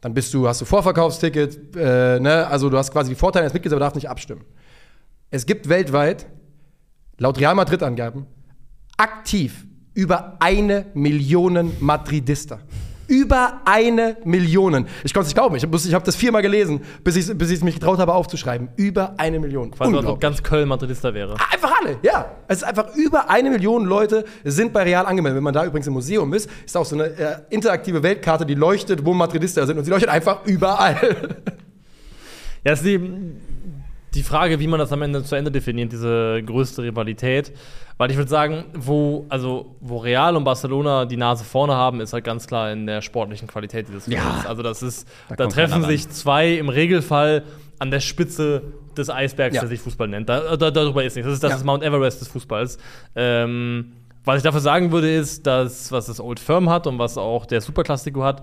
Dann 0.00 0.14
bist 0.14 0.32
du, 0.32 0.48
hast 0.48 0.60
du 0.60 0.64
Vorverkaufsticket, 0.64 1.76
äh, 1.76 2.18
ne? 2.18 2.46
also 2.46 2.70
du 2.70 2.76
hast 2.76 2.90
quasi 2.90 3.10
die 3.10 3.14
Vorteile 3.14 3.44
eines 3.44 3.52
Mitglieds, 3.52 3.72
aber 3.72 3.80
darfst 3.80 3.96
nicht 3.96 4.08
abstimmen. 4.08 4.44
Es 5.30 5.46
gibt 5.46 5.68
weltweit, 5.68 6.26
laut 7.18 7.38
Real 7.38 7.54
Madrid-Angaben, 7.54 8.26
aktiv 8.96 9.66
über 9.94 10.36
eine 10.40 10.86
Million 10.94 11.72
Madridista. 11.78 12.60
Über 13.10 13.60
eine 13.64 14.16
Million. 14.24 14.86
Ich 15.02 15.12
konnte 15.12 15.24
es 15.24 15.26
nicht 15.26 15.34
glauben. 15.34 15.56
Ich 15.56 15.64
habe 15.64 15.76
ich 15.76 15.94
hab 15.94 16.04
das 16.04 16.14
viermal 16.14 16.42
gelesen, 16.42 16.80
bis 17.02 17.16
ich 17.16 17.36
bis 17.36 17.50
ich 17.50 17.60
mich 17.62 17.74
getraut 17.74 17.98
habe 17.98 18.14
aufzuschreiben. 18.14 18.68
Über 18.76 19.14
eine 19.16 19.40
Million. 19.40 19.72
Quasi, 19.72 19.96
als 19.96 20.06
ob 20.06 20.20
ganz 20.20 20.40
Köln 20.44 20.68
Madridista 20.68 21.12
wäre. 21.12 21.34
Einfach 21.52 21.72
alle, 21.80 21.96
ja. 22.02 22.30
Es 22.46 22.58
ist 22.58 22.62
einfach 22.62 22.94
über 22.94 23.28
eine 23.28 23.50
Million 23.50 23.84
Leute 23.84 24.24
sind 24.44 24.72
bei 24.72 24.84
Real 24.84 25.06
angemeldet. 25.06 25.36
Wenn 25.36 25.42
man 25.42 25.54
da 25.54 25.64
übrigens 25.64 25.88
im 25.88 25.94
Museum 25.94 26.32
ist, 26.32 26.48
ist 26.64 26.76
auch 26.76 26.84
so 26.84 26.94
eine 26.94 27.06
äh, 27.06 27.36
interaktive 27.50 28.02
Weltkarte, 28.02 28.46
die 28.46 28.54
leuchtet, 28.54 29.04
wo 29.04 29.12
Madridista 29.12 29.66
sind. 29.66 29.76
Und 29.76 29.84
sie 29.84 29.90
leuchtet 29.90 30.08
einfach 30.08 30.46
überall. 30.46 30.96
Ja, 32.62 32.74
ist 32.74 32.84
die, 32.84 33.00
die 34.14 34.22
Frage, 34.22 34.58
wie 34.60 34.66
man 34.66 34.78
das 34.80 34.92
am 34.92 35.02
Ende 35.02 35.22
zu 35.22 35.36
Ende 35.36 35.50
definiert, 35.50 35.92
diese 35.92 36.42
größte 36.44 36.82
Rivalität. 36.82 37.52
Weil 37.96 38.10
ich 38.10 38.16
würde 38.16 38.30
sagen, 38.30 38.64
wo, 38.74 39.26
also, 39.28 39.76
wo 39.80 39.98
Real 39.98 40.34
und 40.34 40.44
Barcelona 40.44 41.04
die 41.04 41.18
Nase 41.18 41.44
vorne 41.44 41.74
haben, 41.74 42.00
ist 42.00 42.12
halt 42.14 42.24
ganz 42.24 42.46
klar 42.46 42.72
in 42.72 42.86
der 42.86 43.02
sportlichen 43.02 43.46
Qualität 43.46 43.88
dieses 43.88 44.06
Ja. 44.06 44.20
Vereins. 44.22 44.46
Also 44.46 44.62
das 44.62 44.82
ist, 44.82 45.06
Da 45.28 45.36
da, 45.36 45.46
treffen 45.48 45.84
sich 45.84 46.08
zwei 46.08 46.52
im 46.54 46.70
Regelfall 46.70 47.42
an 47.78 47.90
der 47.90 48.00
Spitze 48.00 48.62
des 48.96 49.10
Eisbergs, 49.10 49.54
Ja. 49.54 49.60
der 49.60 49.68
sich 49.68 49.80
Fußball 49.80 50.08
nennt. 50.08 50.28
Da, 50.30 50.56
da, 50.56 50.70
darüber 50.70 51.04
ist 51.04 51.14
nichts. 51.16 51.26
Das 51.26 51.34
ist 51.34 51.42
das 51.44 51.50
Ja. 51.50 51.56
ist 51.58 51.64
Mount 51.64 51.82
Everest 51.84 52.20
des 52.22 52.28
Fußballs. 52.28 52.78
Ähm, 53.14 53.92
was 54.24 54.38
ich 54.38 54.42
dafür 54.42 54.60
sagen 54.60 54.92
würde, 54.92 55.10
ist, 55.14 55.46
dass 55.46 55.92
was 55.92 56.06
das 56.06 56.20
Old 56.20 56.40
Firm 56.40 56.70
hat 56.70 56.86
und 56.86 56.98
was 56.98 57.16
auch 57.18 57.44
der 57.46 57.60
Superklassiko 57.60 58.22
hat, 58.24 58.42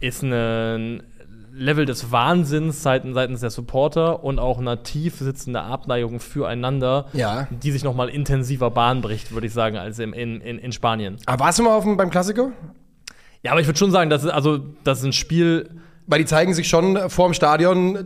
ist 0.00 0.22
ein 0.22 1.02
Level 1.56 1.84
des 1.86 2.10
Wahnsinns 2.10 2.82
seitens, 2.82 3.14
seitens 3.14 3.40
der 3.40 3.50
Supporter 3.50 4.24
und 4.24 4.38
auch 4.40 4.58
einer 4.58 4.82
tief 4.82 5.16
sitzende 5.18 5.62
Abneigung 5.62 6.18
füreinander, 6.18 7.06
Ja. 7.12 7.46
die 7.50 7.70
sich 7.70 7.84
noch 7.84 7.94
mal 7.94 8.08
intensiver 8.08 8.70
Bahn 8.70 9.00
bricht, 9.02 9.32
würde 9.32 9.46
ich 9.46 9.52
sagen, 9.52 9.76
als 9.76 9.98
im, 10.00 10.12
in, 10.12 10.40
in, 10.40 10.58
in 10.58 10.72
Spanien. 10.72 11.16
Aber 11.26 11.44
warst 11.44 11.58
du 11.58 11.62
mal 11.62 11.74
auf 11.76 11.84
dem, 11.84 11.96
beim 11.96 12.10
Klassiker? 12.10 12.50
Ja, 13.42 13.52
aber 13.52 13.60
ich 13.60 13.66
würde 13.68 13.78
schon 13.78 13.90
sagen, 13.92 14.10
das 14.10 14.24
ist, 14.24 14.30
also, 14.30 14.58
das 14.84 14.98
ist 15.00 15.04
ein 15.04 15.12
Spiel, 15.12 15.70
Weil 16.06 16.18
die 16.18 16.26
zeigen 16.26 16.52
sich 16.52 16.68
schon 16.68 16.98
vorm 17.08 17.32
Stadion, 17.32 17.96
äh, 17.96 18.00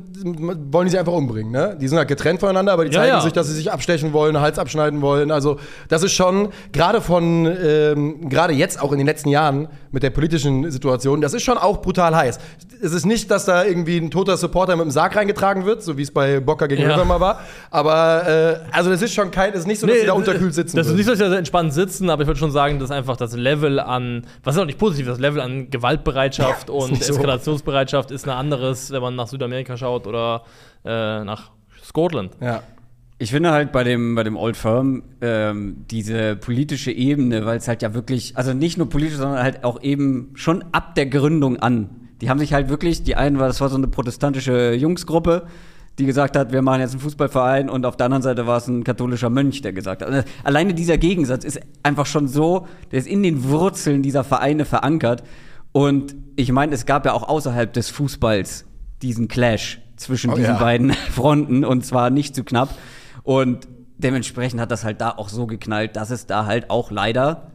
wollen 0.71 0.87
die 0.87 0.91
sich 0.91 1.01
einfach 1.01 1.13
umbringen, 1.15 1.51
ne? 1.51 1.77
Die 1.81 1.89
sind 1.89 1.99
halt 1.99 2.07
getrennt 2.07 2.39
voneinander, 2.39 2.73
aber 2.73 2.85
die 2.85 2.93
Ja, 2.95 3.01
zeigen 3.01 3.15
ja. 3.17 3.21
sich, 3.21 3.33
dass 3.33 3.49
sie 3.49 3.55
sich 3.55 3.73
abstechen 3.73 4.13
wollen, 4.13 4.41
Hals 4.41 4.57
abschneiden 4.61 5.01
wollen. 5.03 5.33
Also, 5.33 5.59
das 5.89 6.05
ist 6.05 6.13
schon, 6.13 6.51
gerade 6.73 7.01
von, 7.01 7.47
ähm, 7.47 8.29
gerade 8.29 8.53
jetzt 8.53 8.81
auch 8.81 8.93
in 8.93 8.99
den 8.99 9.07
letzten 9.09 9.31
Jahren 9.31 9.67
mit 9.91 10.05
der 10.05 10.11
politischen 10.11 10.71
Situation, 10.71 11.21
das 11.21 11.35
ist 11.35 11.43
schon 11.43 11.59
auch 11.59 11.83
brutal 11.83 12.15
heiß. 12.15 12.39
Es 12.81 12.93
ist 12.93 13.05
nicht, 13.05 13.33
dass 13.33 13.47
da 13.47 13.65
irgendwie 13.65 13.97
ein 13.99 14.13
toter 14.13 14.37
Supporter 14.37 14.77
mit 14.77 14.85
dem 14.85 14.91
Sarg 14.93 15.17
reingetragen 15.17 15.65
wird, 15.65 15.83
so 15.83 15.99
wie 15.99 16.03
es 16.03 16.13
bei 16.13 16.39
Boca 16.39 16.69
gegen 16.69 16.83
Ja. 16.83 17.05
Mal 17.05 17.19
war. 17.21 17.41
Aber, 17.73 18.29
äh, 18.29 18.77
also, 18.77 18.91
das 18.91 19.03
ist 19.03 19.13
schon 19.15 19.33
kein, 19.33 19.53
es 19.55 19.61
ist 19.61 19.67
nicht 19.67 19.81
so, 19.81 19.89
dass 19.89 19.95
Nee, 19.97 20.01
sie 20.03 20.07
da 20.07 20.13
unterkühlt 20.13 20.55
sitzen. 20.55 20.77
Das 20.77 20.87
ist 20.87 20.95
nicht 20.95 21.07
so, 21.07 21.11
dass 21.13 21.19
sie 21.19 21.29
da 21.29 21.37
entspannt 21.37 21.73
sitzen, 21.75 22.11
aber 22.11 22.23
ich 22.23 22.29
würde 22.29 22.39
schon 22.39 22.53
sagen, 22.53 22.79
dass 22.79 22.93
einfach 22.93 23.17
das 23.17 23.33
Level 23.35 23.81
an, 23.81 24.25
was 24.45 24.55
ist 24.55 24.61
auch 24.61 24.67
nicht 24.67 24.79
positiv, 24.79 25.09
das 25.09 25.19
Level 25.19 25.41
an 25.41 25.69
Gewaltbereitschaft 25.71 26.69
Ja, 26.69 26.75
und 26.77 27.03
so. 27.03 27.13
Eskalationsbereitschaft 27.15 27.88
ist 27.93 28.29
ein 28.29 28.37
anderes, 28.37 28.91
wenn 28.91 29.03
man 29.03 29.17
nach 29.17 29.29
Südamerika 29.29 29.77
schaut 29.77 30.07
oder 30.07 30.43
äh, 30.85 31.25
nach 31.25 31.51
Scotland. 31.83 32.37
ja. 32.41 32.63
Ich 33.21 33.33
finde 33.33 33.51
halt 33.51 33.73
bei 33.73 33.83
dem, 33.83 34.15
bei 34.15 34.23
dem 34.23 34.37
Old 34.37 34.57
Firm 34.57 35.03
ähm, 35.21 35.85
diese 35.91 36.37
politische 36.37 36.93
Ebene, 36.93 37.45
weil 37.47 37.59
es 37.59 37.67
halt 37.67 37.83
ja 37.83 37.93
wirklich, 37.93 38.37
also 38.37 38.55
nicht 38.55 38.79
nur 38.79 38.89
politisch, 38.89 39.17
sondern 39.17 39.43
halt 39.43 39.65
auch 39.65 39.83
eben 39.83 40.31
schon 40.35 40.65
ab 40.71 40.95
der 40.95 41.07
Gründung 41.07 41.57
an. 41.57 41.91
Die 42.21 42.31
haben 42.31 42.39
sich 42.39 42.53
halt 42.53 42.69
wirklich, 42.69 43.03
die 43.03 43.17
einen 43.17 43.41
war, 43.41 43.49
das 43.49 43.61
war 43.61 43.71
so 43.71 43.77
eine 43.77 43.89
protestantische 43.89 44.73
Jungsgruppe, 44.73 45.47
die 45.99 46.07
gesagt 46.07 46.37
hat, 46.37 46.53
wir 46.53 46.63
machen 46.63 46.81
jetzt 46.81 46.93
einen 46.93 47.01
Fußballverein 47.01 47.69
und 47.69 47.85
auf 47.87 47.97
der 47.97 48.07
anderen 48.07 48.23
Seite 48.23 48.47
war 48.47 48.59
es 48.59 48.69
ein 48.69 48.85
katholischer 48.85 49.31
Mönch, 49.31 49.63
der 49.63 49.73
gesagt 49.73 50.03
hat. 50.03 50.25
Alleine 50.45 50.73
dieser 50.73 50.97
Gegensatz 50.97 51.45
ist 51.45 51.61
einfach 51.83 52.07
schon 52.07 52.29
so, 52.29 52.69
der 52.93 53.01
ist 53.01 53.09
in 53.09 53.25
den 53.25 53.43
Wurzeln 53.45 54.03
dieser 54.03 54.23
Vereine 54.23 54.65
verankert. 54.65 55.25
Und 55.79 56.17
ich 56.35 56.51
meine, 56.51 56.75
es 56.75 56.87
gab 56.87 57.07
ja 57.07 57.13
auch 57.13 57.29
außerhalb 57.29 57.73
des 57.73 57.89
Fußballs 57.89 58.65
diesen 59.01 59.29
Clash 59.29 59.81
zwischen 59.97 60.31
Oh, 60.33 60.35
diesen 60.35 60.55
ja. 60.55 60.59
beiden 60.59 60.93
Fronten 61.13 61.65
und 61.65 61.87
zwar 61.87 62.11
nicht 62.11 62.35
zu 62.35 62.43
knapp. 62.43 62.75
Und 63.23 63.69
dementsprechend 63.97 64.61
hat 64.61 64.73
das 64.73 64.83
halt 64.85 65.01
da 65.01 65.11
auch 65.11 65.29
so 65.29 65.47
geknallt, 65.47 65.95
dass 65.95 66.11
es 66.11 66.27
da 66.27 66.47
halt 66.47 66.69
auch 66.71 66.91
leider 66.91 67.53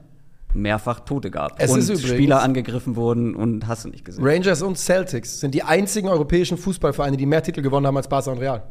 mehrfach 0.53 1.01
Tote 1.01 1.31
gab. 1.31 1.61
Es 1.61 1.71
und 1.71 1.79
ist 1.79 1.89
übrigens- 1.89 2.09
Spieler 2.11 2.41
angegriffen 2.41 2.95
wurden 2.95 3.35
und 3.35 3.67
hast 3.67 3.83
du 3.83 3.89
nicht 3.89 4.05
gesehen. 4.05 4.23
Rangers 4.25 4.61
und 4.61 4.77
Celtics 4.77 5.41
sind 5.41 5.53
die 5.53 5.63
einzigen 5.63 6.07
europäischen 6.07 6.57
Fußballvereine, 6.57 7.17
die 7.17 7.25
mehr 7.25 7.43
Titel 7.43 7.61
gewonnen 7.61 7.87
haben 7.87 7.97
als 7.97 8.07
Barca 8.07 8.31
und 8.31 8.37
Real. 8.37 8.63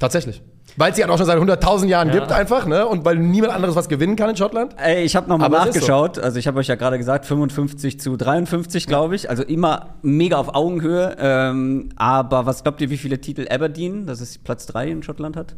Tatsächlich. 0.00 0.42
Weil 0.76 0.90
es 0.90 0.96
die 0.96 1.02
halt 1.02 1.12
auch 1.12 1.18
schon 1.18 1.26
seit 1.26 1.38
100.000 1.38 1.86
Jahren 1.88 2.08
Ja. 2.08 2.14
gibt 2.14 2.32
einfach, 2.32 2.66
ne? 2.66 2.86
Und 2.86 3.04
weil 3.04 3.16
niemand 3.16 3.52
anderes 3.52 3.76
was 3.76 3.88
gewinnen 3.88 4.16
kann 4.16 4.30
in 4.30 4.36
Schottland. 4.36 4.74
Ey, 4.78 5.04
ich 5.04 5.14
habe 5.14 5.28
nochmal 5.28 5.50
nachgeschaut. 5.50 6.18
Also 6.18 6.38
ich 6.38 6.46
habe 6.46 6.58
euch 6.58 6.68
ja 6.68 6.74
gerade 6.76 6.96
gesagt, 6.96 7.26
55 7.26 8.00
zu 8.00 8.16
53, 8.16 8.86
glaube 8.86 9.14
ich. 9.14 9.28
Also 9.28 9.42
immer 9.42 9.90
mega 10.02 10.38
auf 10.38 10.54
Augenhöhe. 10.54 11.16
Ähm, 11.20 11.90
aber 11.96 12.46
was 12.46 12.62
glaubt 12.62 12.80
ihr, 12.80 12.88
wie 12.90 12.96
viele 12.96 13.20
Titel 13.20 13.46
Aberdeen, 13.50 14.06
das 14.06 14.20
ist 14.20 14.42
Platz 14.42 14.66
3 14.66 14.88
in 14.88 15.02
Schottland 15.02 15.36
hat? 15.36 15.54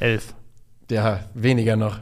Elf. 0.00 0.34
Ja, 0.90 1.20
weniger 1.34 1.76
noch. 1.76 1.98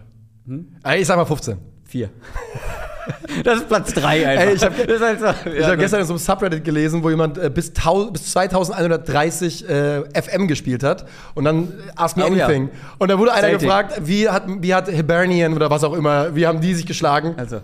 Hm? 0.47 0.77
Ich 0.97 1.07
sag 1.07 1.17
mal 1.17 1.25
15. 1.25 1.59
Vier. 1.85 2.11
das 3.44 3.59
ist 3.59 3.68
Platz 3.68 3.92
3 3.94 4.28
einfach. 4.28 4.44
Ey, 4.47 4.54
ich 4.54 4.62
hab- 4.62 4.76
das 4.76 4.87
ist 4.97 5.02
halt 5.02 5.21
so, 5.21 5.26
Ich 5.50 5.64
habe 5.64 5.76
gestern 5.76 6.00
in 6.00 6.06
so 6.06 6.12
einem 6.12 6.18
Subreddit 6.18 6.64
gelesen, 6.64 7.02
wo 7.02 7.11
jemand 7.11 7.38
äh, 7.38 7.50
bis, 7.50 7.68
1000 7.71 8.12
bis 8.12 8.32
2130 8.32 9.68
äh, 9.68 10.02
FM 10.23 10.49
gespielt 10.49 10.82
hat 10.82 11.04
und 11.35 11.44
dann 11.44 11.64
äh, 11.64 11.68
Ask 11.97 12.16
Me 12.16 12.25
Oh, 12.25 12.32
ja. 12.35 12.47
Anything. 12.47 12.71
Und 12.99 13.11
da 13.11 13.18
wurde 13.18 13.32
einer 13.32 13.42
Celtic. 13.49 13.61
gefragt, 13.61 14.00
wie 14.04 14.28
hat, 14.28 14.44
wie 14.47 14.75
hat 14.75 14.88
Hibernian 14.88 15.54
oder 15.54 15.71
was 15.71 15.85
auch 15.85 15.94
immer, 15.94 16.35
wie 16.35 16.47
haben 16.47 16.61
die 16.61 16.75
sich 16.75 16.87
geschlagen? 16.87 17.35
Also, 17.37 17.61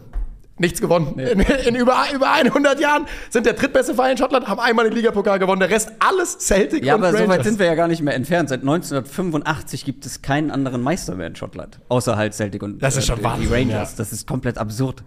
Nichts 0.59 0.81
gewonnen. 0.81 1.19
In, 1.19 1.41
in 1.41 1.75
über, 1.75 1.97
über 2.15 2.33
100 2.33 2.81
Jahren 2.81 3.07
sind 3.31 3.47
der 3.47 3.53
drittbeste 3.55 3.95
Verein 3.95 4.13
in 4.13 4.19
Schottland, 4.19 4.49
haben 4.49 4.61
einmal 4.61 4.85
den 4.87 4.95
Ligapokal 4.95 5.39
gewonnen, 5.39 5.61
der 5.61 5.71
Rest 5.71 5.93
alles 6.01 6.39
Celtic 6.41 6.85
ja, 6.85 6.95
und 6.97 7.03
aber 7.05 7.13
so 7.13 7.19
weit 7.21 7.29
Rangers. 7.31 7.47
sind 7.47 7.59
wir 7.59 7.67
ja 7.67 7.75
gar 7.75 7.89
nicht 7.89 8.03
mehr 8.03 8.15
entfernt. 8.15 8.49
Seit 8.49 8.61
1985 8.61 9.85
gibt 9.85 10.07
es 10.07 10.23
keinen 10.23 10.51
anderen 10.51 10.83
Meister 10.83 11.15
mehr 11.15 11.27
in 11.29 11.37
Schottland. 11.37 11.79
Außer 11.89 12.17
halt 12.17 12.35
Celtic 12.35 12.63
und 12.63 12.83
Das 12.83 12.97
ist 12.97 13.07
schon 13.07 13.19
die 13.19 13.25
Wahnsinn, 13.25 13.53
Rangers. 13.53 13.93
ja. 13.93 13.97
Das 13.99 14.13
ist 14.13 14.27
komplett 14.27 14.59
absurd. 14.59 15.03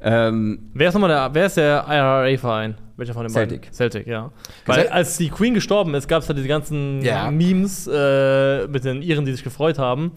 Ähm, 0.00 0.70
Wer 0.74 0.88
ist 0.88 0.94
nochmal 0.94 1.10
der, 1.10 1.30
wer 1.32 1.46
ist 1.46 1.56
der 1.56 1.84
IRA-Verein? 1.88 2.74
Welcher 2.96 3.14
von 3.14 3.22
den 3.24 3.30
Celtic. 3.32 3.62
beiden? 3.62 3.74
Celtic, 3.74 4.06
ja. 4.06 4.30
Weil 4.66 4.88
als 4.88 5.16
die 5.16 5.28
Queen 5.28 5.54
gestorben 5.54 5.94
ist, 5.94 6.06
gab 6.08 6.22
es 6.22 6.28
halt 6.28 6.38
diese 6.38 6.46
ganzen 6.48 7.02
Ja. 7.02 7.30
Memes 7.30 7.88
äh, 7.92 8.68
mit 8.68 8.84
den 8.84 9.02
Iren, 9.02 9.24
die 9.24 9.32
sich 9.32 9.42
gefreut 9.42 9.78
haben. 9.78 10.12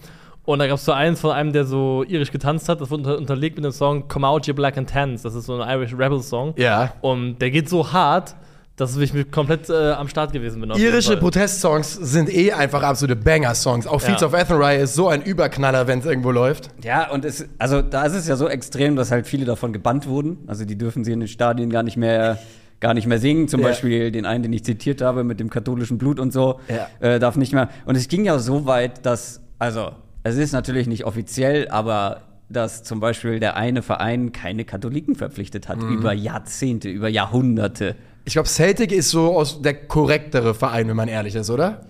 Und 0.48 0.60
da 0.60 0.66
gab 0.66 0.76
es 0.78 0.84
so 0.86 0.92
eins 0.92 1.20
von 1.20 1.32
einem, 1.32 1.52
der 1.52 1.66
so 1.66 2.04
irisch 2.08 2.32
getanzt 2.32 2.70
hat, 2.70 2.80
das 2.80 2.90
wurde 2.90 3.02
unter, 3.02 3.18
unterlegt 3.18 3.56
mit 3.56 3.66
dem 3.66 3.70
Song 3.72 4.08
Come 4.08 4.26
Out 4.26 4.46
You 4.46 4.54
Black 4.54 4.78
and 4.78 4.88
Tans. 4.88 5.20
Das 5.20 5.34
ist 5.34 5.44
so 5.44 5.60
ein 5.60 5.68
Irish 5.68 5.92
Rebel 5.92 6.22
Song. 6.22 6.54
Ja. 6.56 6.94
Und 7.02 7.36
der 7.42 7.50
geht 7.50 7.68
so 7.68 7.92
hart, 7.92 8.34
dass 8.76 8.96
ich 8.96 9.12
mit 9.12 9.30
komplett 9.30 9.68
äh, 9.68 9.90
am 9.90 10.08
Start 10.08 10.32
gewesen 10.32 10.62
bin. 10.62 10.70
Irische. 10.70 11.18
Protestsongs 11.18 11.92
sind 11.92 12.34
eh 12.34 12.52
einfach 12.52 12.82
absolute 12.82 13.14
Banger-Songs. 13.14 13.86
Auch 13.86 14.00
Fields 14.00 14.22
Ja. 14.22 14.28
of 14.28 14.32
Athenry 14.32 14.78
ist 14.80 14.94
so 14.94 15.08
ein 15.08 15.20
Überknaller, 15.20 15.86
wenn 15.86 15.98
es 15.98 16.06
irgendwo 16.06 16.30
läuft. 16.30 16.70
ja, 16.82 17.10
und 17.10 17.26
es, 17.26 17.46
also 17.58 17.82
da 17.82 18.04
ist 18.06 18.14
es 18.14 18.26
ja 18.26 18.36
so 18.36 18.48
extrem, 18.48 18.96
dass 18.96 19.10
halt 19.10 19.26
viele 19.26 19.44
davon 19.44 19.74
gebannt 19.74 20.06
wurden. 20.08 20.38
Also 20.46 20.64
die 20.64 20.78
dürfen 20.78 21.04
sie 21.04 21.12
in 21.12 21.20
den 21.20 21.28
Stadien 21.28 21.68
gar 21.68 21.82
nicht 21.82 21.98
mehr 21.98 22.38
gar 22.80 22.94
nicht 22.94 23.06
mehr 23.06 23.18
singen. 23.18 23.48
Zum 23.48 23.60
Ja. 23.60 23.66
Beispiel 23.66 24.10
den 24.12 24.24
einen, 24.24 24.44
den 24.44 24.52
ich 24.54 24.64
zitiert 24.64 25.02
habe, 25.02 25.24
mit 25.24 25.40
dem 25.40 25.50
katholischen 25.50 25.98
Blut 25.98 26.18
und 26.18 26.32
so, 26.32 26.58
Ja. 26.68 26.86
äh, 27.06 27.18
darf 27.18 27.36
nicht 27.36 27.52
mehr. 27.52 27.68
Und 27.84 27.96
es 27.96 28.08
ging 28.08 28.24
ja 28.24 28.38
so 28.38 28.64
weit, 28.64 29.04
dass, 29.04 29.42
also, 29.58 29.90
es 30.28 30.36
ist 30.36 30.52
natürlich 30.52 30.86
nicht 30.86 31.04
offiziell, 31.04 31.68
aber 31.68 32.22
dass 32.48 32.82
zum 32.82 33.00
Beispiel 33.00 33.40
der 33.40 33.56
eine 33.56 33.82
Verein 33.82 34.32
keine 34.32 34.64
Katholiken 34.64 35.14
verpflichtet 35.14 35.68
hat, 35.68 35.82
Mhm. 35.82 35.92
über 35.98 36.12
Jahrzehnte, 36.12 36.88
über 36.88 37.08
Jahrhunderte. 37.08 37.94
Ich 38.24 38.32
glaube, 38.34 38.48
Celtic 38.48 38.90
ist 38.92 39.10
so 39.10 39.36
aus 39.36 39.60
der 39.62 39.74
korrektere 39.74 40.54
Verein, 40.54 40.88
wenn 40.88 40.96
man 40.96 41.08
ehrlich 41.08 41.34
ist, 41.34 41.50
oder? 41.50 41.82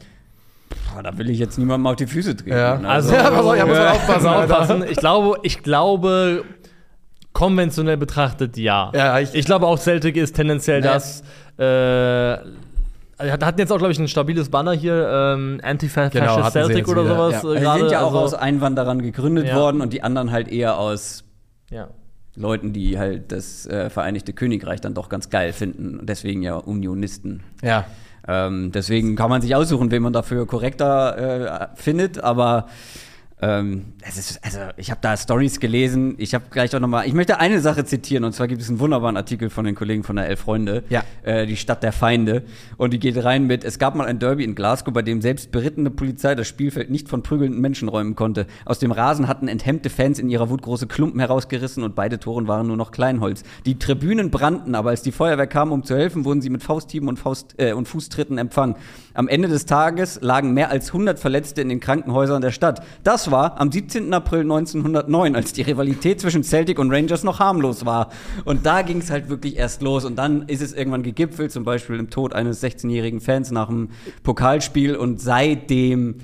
Boah, 0.95 1.02
da 1.02 1.16
will 1.16 1.30
ich 1.30 1.38
jetzt 1.38 1.59
niemandem 1.59 1.87
auf 1.87 1.97
die 1.97 2.07
Füße 2.07 2.37
treten. 2.37 2.50
Ja. 2.57 2.75
Also, 2.80 3.14
auf, 3.14 3.57
ja, 3.57 3.66
muss 3.66 3.76
man 3.78 3.87
aufpassen, 3.92 4.26
aufpassen. 4.26 4.85
Ich 4.90 4.97
glaube, 4.99 5.38
ich 5.42 5.62
glaube, 5.62 6.45
konventionell 7.33 7.97
betrachtet, 7.97 8.57
ja. 8.57 8.90
Ja, 8.95 9.18
ich- 9.21 9.35
ich, 9.35 9.45
glaube 9.45 9.66
auch 9.66 9.78
Celtic 9.78 10.16
ist 10.16 10.35
tendenziell 10.35 10.80
Nee. 10.80 10.87
das. 10.88 11.23
Äh, 11.59 11.62
also 11.64 12.50
hatten 13.18 13.58
jetzt 13.58 13.72
auch, 13.72 13.78
glaube 13.78 13.92
ich, 13.92 13.98
ein 13.98 14.08
stabiles 14.08 14.48
Banner 14.48 14.72
hier, 14.72 15.08
ähm, 15.12 15.60
Anti-Fascist 15.62 16.12
Genau, 16.20 16.48
Celtic 16.50 16.88
oder 16.88 17.04
wieder, 17.04 17.14
sowas. 17.16 17.42
ja. 17.42 17.48
äh, 17.48 17.56
Also 17.66 17.72
die 17.75 17.80
sind 17.80 17.90
ja 17.92 18.00
auch 18.02 18.06
also- 18.14 18.18
aus 18.20 18.34
Einwanderern 18.34 19.02
gegründet 19.02 19.48
Ja. 19.48 19.56
worden 19.56 19.80
und 19.80 19.92
die 19.92 20.02
anderen 20.02 20.30
halt 20.30 20.48
eher 20.48 20.78
aus 20.78 21.25
Ja. 21.70 21.88
Leuten, 22.37 22.72
die 22.72 22.98
halt 22.98 23.32
das 23.32 23.66
äh, 23.66 23.90
Vereinigte 23.90 24.32
Königreich 24.32 24.80
dann 24.80 24.94
doch 24.94 25.08
ganz 25.08 25.28
geil 25.30 25.52
finden 25.52 25.98
und 25.98 26.08
deswegen 26.08 26.42
ja 26.42 26.54
Unionisten. 26.56 27.42
Ja. 27.62 27.87
Ähm, 28.28 28.70
deswegen 28.72 29.16
kann 29.16 29.30
man 29.30 29.40
sich 29.42 29.54
aussuchen, 29.56 29.90
wen 29.90 30.02
man 30.02 30.12
dafür 30.12 30.46
korrekter 30.46 31.70
äh, 31.72 31.76
findet, 31.76 32.22
aber 32.22 32.66
ähm, 33.40 33.92
es 34.02 34.18
ist, 34.18 34.45
also 34.45 34.59
ich 34.76 34.90
habe 34.90 35.00
da 35.00 35.16
Stories 35.16 35.61
gelesen. 35.61 36.14
Ich 36.18 36.35
habe 36.35 36.45
gleich 36.50 36.75
auch 36.75 36.80
noch 36.80 36.88
mal. 36.88 37.07
Ich 37.07 37.12
möchte 37.14 37.38
eine 37.38 37.61
Sache 37.61 37.85
zitieren 37.85 38.25
und 38.25 38.33
zwar 38.33 38.49
gibt 38.49 38.61
es 38.61 38.68
einen 38.68 38.80
wunderbaren 38.80 39.16
Artikel 39.16 39.49
von 39.49 39.64
den 39.64 39.75
Kollegen 39.76 40.02
von 40.02 40.16
der 40.16 40.26
Elf 40.26 40.40
Freunde, 40.40 40.83
Ja. 40.88 41.04
äh, 41.23 41.47
die 41.47 41.57
Stadt 41.57 41.83
der 41.85 41.92
Feinde, 41.92 42.42
und 42.78 42.92
die 42.92 42.99
geht 42.99 43.23
rein 43.23 43.47
mit: 43.47 43.62
Es 43.64 43.78
gab 43.78 43.95
mal 43.95 44.07
ein 44.07 44.18
Derby 44.18 44.42
in 44.42 44.54
Glasgow, 44.57 44.92
bei 44.92 45.02
dem 45.02 45.21
selbst 45.23 45.52
berittene 45.52 45.90
Polizei 45.90 46.35
das 46.35 46.49
Spielfeld 46.49 46.90
nicht 46.90 47.09
von 47.09 47.23
prügelnden 47.23 47.61
Menschen 47.61 47.88
räumen 47.88 48.16
konnte. 48.16 48.47
Aus 48.64 48.80
dem 48.80 48.90
Rasen 48.90 49.28
hatten 49.28 49.47
enthemmte 49.47 49.88
Fans 49.88 50.18
in 50.18 50.28
ihrer 50.28 50.50
Wut 50.50 50.62
große 50.62 50.88
Klumpen 50.88 51.21
herausgerissen 51.21 51.85
und 51.85 51.95
beide 51.95 52.18
Toren 52.18 52.49
waren 52.49 52.66
nur 52.66 52.76
noch 52.76 52.90
Kleinholz. 52.90 53.45
Die 53.66 53.78
Tribünen 53.78 54.30
brannten, 54.33 54.75
aber 54.75 54.90
als 54.90 55.02
die 55.02 55.12
Feuerwehr 55.12 55.47
kam, 55.47 55.71
um 55.71 55.85
zu 55.85 55.97
helfen, 55.97 56.25
wurden 56.25 56.40
sie 56.42 56.50
mit 56.50 56.64
Fausthieben 56.64 57.09
und, 57.09 57.18
Faust, 57.18 57.54
äh, 57.59 57.73
und 57.73 57.87
Fußtritten 57.87 58.37
empfangen. 58.37 58.75
Am 59.14 59.28
Ende 59.28 59.47
des 59.49 59.64
Tages 59.66 60.18
lagen 60.23 60.54
mehr 60.54 60.71
als 60.71 60.88
100 60.88 61.18
Verletzte 61.18 61.61
in 61.61 61.68
den 61.68 61.80
Krankenhäusern 61.80 62.40
der 62.42 62.50
Stadt. 62.50 62.83
Das 63.04 63.27
war 63.30 63.61
am 63.61 63.70
17. 63.70 64.12
April 64.12 64.40
1909, 64.40 65.35
als 65.35 65.52
die 65.52 65.62
Rivalität 65.62 66.20
zwischen 66.20 66.42
Celtic 66.42 66.78
und 66.78 66.90
Rangers 66.90 67.25
noch 67.25 67.40
harmlos 67.40 67.85
war. 67.85 68.11
Und 68.44 68.66
da 68.66 68.82
ging 68.82 68.99
es 68.99 69.11
halt 69.11 69.28
wirklich 69.28 69.56
erst 69.56 69.82
los. 69.82 70.04
Und 70.04 70.16
dann 70.16 70.42
ist 70.49 70.62
es 70.62 70.73
irgendwann 70.73 71.02
gegipfelt, 71.02 71.52
zum 71.52 71.64
Beispiel 71.64 71.99
im 71.99 72.11
Tod 72.11 72.32
eines 72.32 72.62
16-jährigen 72.62 73.20
Fans 73.20 73.50
nach 73.50 73.68
dem 73.68 73.90
Pokalspiel. 74.23 74.97
Und 74.97 75.20
seitdem 75.20 76.16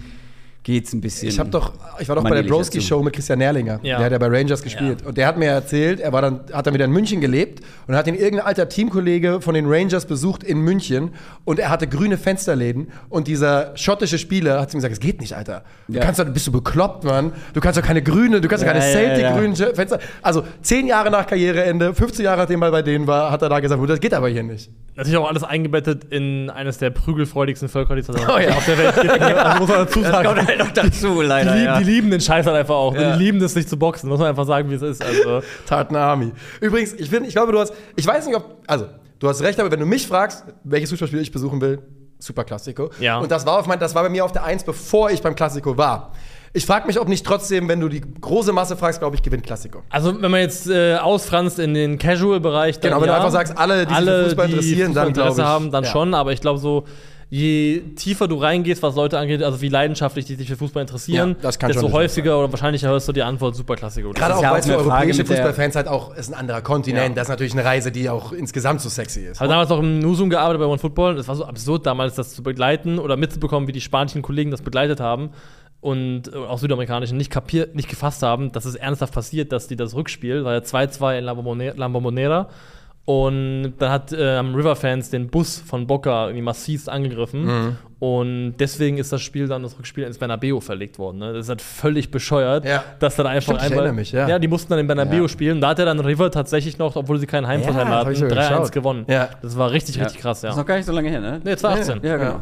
geht's 0.64 0.92
ein 0.92 1.00
bisschen. 1.00 1.28
Ich 1.28 1.38
habe 1.38 1.50
doch, 1.50 1.72
ich 2.00 2.08
war 2.08 2.16
doch 2.16 2.24
bei 2.24 2.34
der 2.34 2.42
Broski. 2.42 2.80
Show 2.80 3.02
mit 3.02 3.12
Christian 3.14 3.38
Nährlinger. 3.38 3.78
Ja. 3.82 3.98
Der 3.98 4.06
hat 4.06 4.12
ja 4.12 4.18
bei 4.18 4.26
Rangers 4.28 4.62
gespielt. 4.62 5.04
Und 5.06 5.16
der 5.16 5.26
hat 5.26 5.36
mir 5.38 5.50
erzählt, 5.50 6.00
er 6.00 6.12
war 6.12 6.22
dann, 6.22 6.40
hat 6.52 6.66
dann 6.66 6.74
wieder 6.74 6.86
in 6.86 6.90
München 6.90 7.20
gelebt 7.20 7.60
und 7.86 7.94
hat 7.94 8.06
ihn 8.08 8.14
irgendein 8.14 8.46
alter 8.46 8.68
Teamkollege 8.68 9.40
von 9.42 9.54
den 9.54 9.66
Rangers 9.68 10.06
besucht 10.06 10.42
in 10.42 10.58
München 10.60 11.10
und 11.44 11.58
er 11.60 11.68
hatte 11.70 11.86
grüne 11.86 12.16
Fensterläden 12.16 12.88
und 13.10 13.28
dieser 13.28 13.76
schottische 13.76 14.18
Spieler 14.18 14.60
hat 14.60 14.70
zu 14.70 14.76
ihm 14.76 14.78
gesagt, 14.78 14.94
es 14.94 15.00
geht 15.00 15.20
nicht, 15.20 15.34
Alter. 15.36 15.62
Du 15.86 15.98
Ja. 15.98 16.00
kannst 16.04 16.18
doch, 16.18 16.24
bist 16.24 16.46
du 16.46 16.52
bekloppt, 16.52 17.04
Mann. 17.04 17.32
Du 17.52 17.60
kannst 17.60 17.78
doch 17.78 17.84
keine 17.84 18.02
grüne, 18.02 18.40
du 18.40 18.48
kannst 18.48 18.64
doch 18.64 18.66
Ja, 18.68 18.72
keine 18.72 18.90
ja, 18.90 19.00
ja. 19.00 19.06
Celtic-grünen 19.34 19.74
Fenster. 19.76 19.98
Also 20.22 20.44
zehn 20.62 20.86
Jahre 20.86 21.10
nach 21.10 21.26
Karriereende, 21.26 21.92
15 21.94 22.24
Jahre 22.24 22.38
nachdem 22.40 22.62
er 22.62 22.70
bei 22.70 22.80
denen 22.82 23.06
war, 23.06 23.30
hat 23.30 23.42
er 23.42 23.50
da 23.50 23.60
gesagt, 23.60 23.80
das 23.90 24.00
geht 24.00 24.14
aber 24.14 24.28
hier 24.30 24.42
nicht. 24.42 24.70
Natürlich 24.96 25.16
auch 25.18 25.28
alles 25.28 25.42
eingebettet 25.42 26.04
in 26.10 26.48
eines 26.50 26.78
der 26.78 26.90
prügelfreudigsten 26.90 27.68
Völker, 27.68 27.96
die 27.96 28.00
es 28.02 28.08
Oh 28.08 28.38
ja. 28.38 28.50
auf 28.56 28.64
der 28.64 28.78
Welt 28.78 28.94
gibt. 29.00 29.20
Also 29.20 29.58
muss 29.60 29.68
man 29.68 29.78
dazu 29.78 30.02
sagen. 30.02 30.46
Halt 30.58 30.76
noch 30.76 30.82
dazu, 30.82 31.20
Die, 31.20 31.26
leider. 31.26 31.52
lieben, 31.52 31.64
ja. 31.64 31.78
die 31.78 31.84
lieben 31.84 32.10
den 32.10 32.20
Scheiß 32.20 32.46
halt 32.46 32.56
einfach 32.56 32.74
auch. 32.74 32.94
Ja. 32.94 33.16
Die 33.16 33.24
lieben 33.24 33.42
es, 33.42 33.54
sich 33.54 33.68
zu 33.68 33.78
boxen. 33.78 34.08
Muss 34.08 34.18
man 34.18 34.28
einfach 34.28 34.46
sagen, 34.46 34.70
wie 34.70 34.74
es 34.74 34.82
ist. 34.82 35.04
Also, 35.04 35.42
Tartan 35.66 35.96
Army. 35.96 36.32
Übrigens, 36.60 36.92
ich 36.94 37.10
finde, 37.10 37.28
ich 37.28 37.34
glaube, 37.34 37.52
du 37.52 37.58
hast, 37.58 37.72
ich 37.96 38.06
weiß 38.06 38.26
nicht, 38.26 38.36
ob, 38.36 38.62
also, 38.66 38.86
du 39.18 39.28
hast 39.28 39.42
recht, 39.42 39.58
aber 39.60 39.70
wenn 39.70 39.80
du 39.80 39.86
mich 39.86 40.06
fragst, 40.06 40.44
welches 40.64 40.90
Fußballspiel 40.90 41.20
ich 41.20 41.32
besuchen 41.32 41.60
will, 41.60 41.80
Super 42.18 42.44
Classico. 42.44 42.90
Ja. 43.00 43.18
Und 43.18 43.30
das 43.30 43.44
war 43.44 43.58
auf 43.58 43.66
mein, 43.66 43.78
das 43.78 43.94
war 43.94 44.02
bei 44.02 44.08
mir 44.08 44.24
auf 44.24 44.32
der 44.32 44.44
Eins, 44.44 44.64
bevor 44.64 45.10
ich 45.10 45.20
beim 45.20 45.34
Classico 45.34 45.76
war. 45.76 46.12
Ich 46.56 46.66
frage 46.66 46.86
mich, 46.86 47.00
ob 47.00 47.08
nicht 47.08 47.26
trotzdem, 47.26 47.68
wenn 47.68 47.80
du 47.80 47.88
die 47.88 48.00
große 48.00 48.52
Masse 48.52 48.76
fragst, 48.76 49.00
glaube 49.00 49.16
ich, 49.16 49.22
gewinnt 49.22 49.42
Classico. 49.42 49.82
also 49.90 50.22
wenn 50.22 50.30
man 50.30 50.40
jetzt 50.40 50.70
äh, 50.70 50.94
ausfranst 50.94 51.58
in 51.58 51.74
den 51.74 51.98
Casual-Bereich, 51.98 52.78
dann 52.78 52.90
Genau, 52.90 53.00
wenn 53.00 53.08
du 53.08 53.12
ja. 53.12 53.16
einfach 53.16 53.32
sagst, 53.32 53.58
alle, 53.58 53.84
die 53.84 53.92
sich 53.94 54.04
für 54.04 54.24
Fußball 54.24 54.48
interessieren, 54.48 54.94
dann 54.94 55.08
Fußballinteresse 55.08 55.34
glaub 55.34 55.46
ich, 55.46 55.52
haben, 55.52 55.70
dann 55.72 55.84
ja. 55.84 55.90
schon. 55.90 56.14
Aber 56.14 56.32
ich 56.32 56.40
glaube 56.40 56.60
so, 56.60 56.84
je 57.30 57.80
tiefer 57.96 58.28
du 58.28 58.36
reingehst, 58.36 58.82
was 58.82 58.94
Leute 58.94 59.18
angeht, 59.18 59.42
also 59.42 59.60
wie 59.60 59.68
leidenschaftlich 59.68 60.24
die 60.24 60.34
sich 60.34 60.48
für 60.48 60.56
Fußball 60.56 60.82
interessieren, 60.82 61.30
Ja, 61.30 61.36
das 61.42 61.58
kann 61.58 61.72
desto 61.72 61.90
häufiger 61.92 62.38
oder 62.38 62.50
wahrscheinlicher 62.50 62.88
hörst 62.88 63.08
du 63.08 63.12
die 63.12 63.22
Antwort 63.22 63.56
Superklassiker. 63.56 64.10
Gerade 64.10 64.36
auch, 64.36 64.42
ja 64.42 64.50
weil 64.50 64.56
auch 64.56 64.60
es 64.60 64.66
für 64.66 64.76
europäische 64.76 65.24
Fußballfans 65.24 65.76
halt 65.76 65.88
auch 65.88 66.14
ist 66.14 66.32
ein 66.32 66.34
anderer 66.34 66.62
Kontinent. 66.62 67.08
Ja. 67.10 67.14
Das 67.14 67.24
ist 67.24 67.30
natürlich 67.30 67.52
eine 67.52 67.64
Reise, 67.64 67.92
die 67.92 68.08
auch 68.08 68.32
insgesamt 68.32 68.80
so 68.80 68.88
sexy 68.88 69.20
ist. 69.20 69.34
Ich 69.34 69.40
habe 69.40 69.50
damals 69.50 69.70
auch 69.70 69.80
im 69.80 69.98
Nusum 69.98 70.30
gearbeitet 70.30 70.60
bei 70.60 70.66
One 70.66 70.78
Football. 70.78 71.18
Es 71.18 71.28
war 71.28 71.36
so 71.36 71.44
absurd 71.44 71.86
damals, 71.86 72.14
das 72.14 72.34
zu 72.34 72.42
begleiten 72.42 72.98
oder 72.98 73.16
mitzubekommen, 73.16 73.68
wie 73.68 73.72
die 73.72 73.80
spanischen 73.80 74.22
Kollegen 74.22 74.50
das 74.50 74.62
begleitet 74.62 75.00
haben 75.00 75.30
und 75.84 76.32
äh, 76.32 76.36
auch 76.36 76.58
südamerikanischen 76.58 77.18
nicht 77.18 77.30
kapiert, 77.30 77.74
nicht 77.74 77.90
gefasst 77.90 78.22
haben, 78.22 78.52
dass 78.52 78.64
es 78.64 78.74
ernsthaft 78.74 79.12
passiert, 79.12 79.52
dass 79.52 79.66
die 79.68 79.76
das 79.76 79.94
Rückspiel, 79.94 80.42
war 80.44 80.54
ja 80.54 80.60
2-2 80.60 81.18
in 81.18 81.24
La 81.24 81.88
Bombonera 81.88 82.48
und 83.06 83.74
dann 83.78 83.90
hat 83.90 84.14
ähm, 84.18 84.54
River 84.54 84.76
Fans 84.76 85.10
den 85.10 85.28
Bus 85.28 85.58
von 85.58 85.86
Boca 85.86 86.24
irgendwie 86.26 86.42
massiv 86.42 86.88
angegriffen 86.88 87.44
Mhm. 87.44 87.76
und 87.98 88.54
deswegen 88.58 88.96
ist 88.96 89.12
das 89.12 89.20
Spiel 89.20 89.46
dann 89.46 89.62
das 89.62 89.78
Rückspiel 89.78 90.04
ins 90.04 90.16
Bernabeu 90.18 90.60
verlegt 90.60 90.98
worden. 90.98 91.18
Ne? 91.18 91.32
Das 91.34 91.44
ist 91.46 91.48
halt 91.50 91.60
völlig 91.60 92.10
bescheuert, 92.10 92.64
Ja. 92.64 92.82
dass 93.00 93.16
dann 93.16 93.26
einfach 93.26 93.42
Stimmt, 93.42 93.58
ich 93.58 93.64
einmal 93.66 93.78
erinnere 93.80 93.94
mich, 93.96 94.12
ja. 94.12 94.26
ja, 94.28 94.38
die 94.38 94.48
mussten 94.48 94.70
dann 94.70 94.78
in 94.80 94.86
Bernabeu 94.86 95.22
Ja. 95.22 95.28
spielen. 95.28 95.60
Da 95.60 95.68
hat 95.68 95.78
er 95.80 95.84
dann 95.84 96.00
River 96.00 96.30
tatsächlich 96.30 96.78
noch, 96.78 96.96
obwohl 96.96 97.18
sie 97.18 97.26
keinen 97.26 97.46
Heimvorteil 97.46 97.84
Ja, 97.86 98.04
das 98.04 98.12
ich 98.14 98.22
hatten, 98.22 98.30
sogar 98.30 98.44
3-1 98.44 98.58
geschaut. 98.60 98.72
gewonnen. 98.72 99.04
Ja. 99.08 99.28
Das 99.42 99.58
war 99.58 99.70
richtig, 99.70 99.96
Ja. 99.96 100.04
richtig 100.04 100.22
krass, 100.22 100.40
ja. 100.42 100.50
Ist 100.50 100.56
noch 100.56 100.64
gar 100.66 100.76
nicht 100.76 100.86
so 100.86 100.92
lange 100.92 101.10
her, 101.10 101.20
ne? 101.20 101.40
Nee, 101.44 101.56
2018. 101.56 102.00
Ja, 102.02 102.16
genau. 102.16 102.40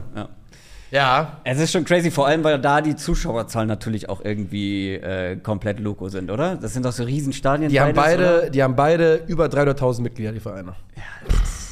Ja. 0.92 1.02
Ja. 1.02 1.40
Es 1.44 1.58
ist 1.58 1.72
schon 1.72 1.84
crazy, 1.86 2.10
vor 2.10 2.26
allem, 2.26 2.44
weil 2.44 2.60
da 2.60 2.82
die 2.82 2.94
Zuschauerzahlen 2.94 3.66
natürlich 3.66 4.10
auch 4.10 4.22
irgendwie 4.22 4.92
äh, 4.94 5.36
komplett 5.36 5.80
loco 5.80 6.10
sind, 6.10 6.30
oder? 6.30 6.56
Das 6.56 6.74
sind 6.74 6.84
doch 6.84 6.92
so 6.92 7.02
Riesenstadien. 7.02 7.70
Die 7.70 7.80
haben 7.80 7.94
beides, 7.94 8.18
beide, 8.26 8.38
oder? 8.40 8.50
die 8.50 8.62
haben 8.62 8.76
beide 8.76 9.14
über 9.26 9.46
300.000 9.46 10.02
Mitglieder, 10.02 10.32
die 10.32 10.40
Vereine. 10.40 10.74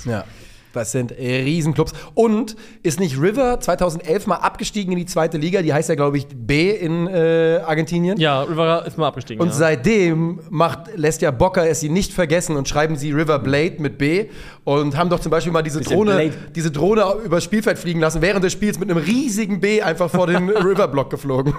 Ja. 0.06 0.24
Das 0.72 0.92
sind 0.92 1.12
äh, 1.18 1.42
Riesenclubs. 1.42 1.92
Und 2.14 2.54
ist 2.82 3.00
nicht 3.00 3.20
River 3.20 3.58
2011 3.60 4.26
mal 4.26 4.36
abgestiegen 4.36 4.92
in 4.92 4.98
die 4.98 5.06
zweite 5.06 5.36
Liga? 5.38 5.62
Die 5.62 5.72
heißt 5.72 5.88
ja, 5.88 5.94
glaube 5.96 6.16
ich, 6.18 6.26
B 6.28 6.70
in 6.70 7.06
äh, 7.08 7.60
Argentinien. 7.66 8.18
Ja, 8.20 8.42
River 8.42 8.84
ist 8.86 8.96
mal 8.98 9.08
abgestiegen. 9.08 9.40
Und 9.42 9.48
ja. 9.48 9.54
seitdem 9.54 10.40
macht, 10.50 10.96
lässt 10.96 11.22
ja 11.22 11.30
Bocker 11.30 11.68
es 11.68 11.80
sie 11.80 11.88
nicht 11.88 12.12
vergessen 12.12 12.56
und 12.56 12.68
schreiben 12.68 12.96
sie 12.96 13.10
River 13.12 13.38
Blade 13.40 13.76
mit 13.78 13.98
B 13.98 14.26
und 14.64 14.96
haben 14.96 15.10
doch 15.10 15.20
zum 15.20 15.30
Beispiel 15.30 15.52
mal 15.52 15.62
diese 15.62 15.80
Drohne, 15.80 16.12
Blade. 16.12 16.32
diese 16.54 16.70
Drohne 16.70 17.04
übers 17.24 17.42
Spielfeld 17.44 17.78
fliegen 17.78 18.00
lassen, 18.00 18.22
während 18.22 18.44
des 18.44 18.52
Spiels 18.52 18.78
mit 18.78 18.90
einem 18.90 18.98
riesigen 19.02 19.60
B 19.60 19.82
einfach 19.82 20.10
vor 20.10 20.26
den 20.26 20.48
Riverblock 20.50 21.10
geflogen. 21.10 21.54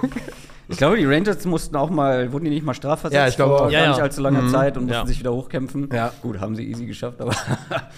Ich 0.68 0.78
glaube, 0.78 0.96
die 0.96 1.04
Rangers 1.04 1.44
mussten 1.44 1.76
auch 1.76 1.90
mal, 1.90 2.32
wurden 2.32 2.44
die 2.44 2.50
nicht 2.50 2.64
mal 2.64 2.72
strafversetzt 2.72 3.14
Ja, 3.20 3.28
ich 3.28 3.36
glaube 3.36 3.56
vor 3.58 3.66
auch. 3.66 3.70
gar 3.70 3.82
Ja, 3.82 3.88
nicht 3.88 3.98
ja. 3.98 4.04
allzu 4.04 4.22
langer 4.22 4.48
Zeit 4.48 4.76
und 4.78 4.84
mussten 4.84 5.00
Ja. 5.00 5.06
sich 5.06 5.18
wieder 5.18 5.32
hochkämpfen. 5.32 5.88
Ja. 5.92 6.12
Gut, 6.22 6.40
haben 6.40 6.54
sie 6.56 6.64
easy 6.64 6.86
geschafft, 6.86 7.20
aber 7.20 7.32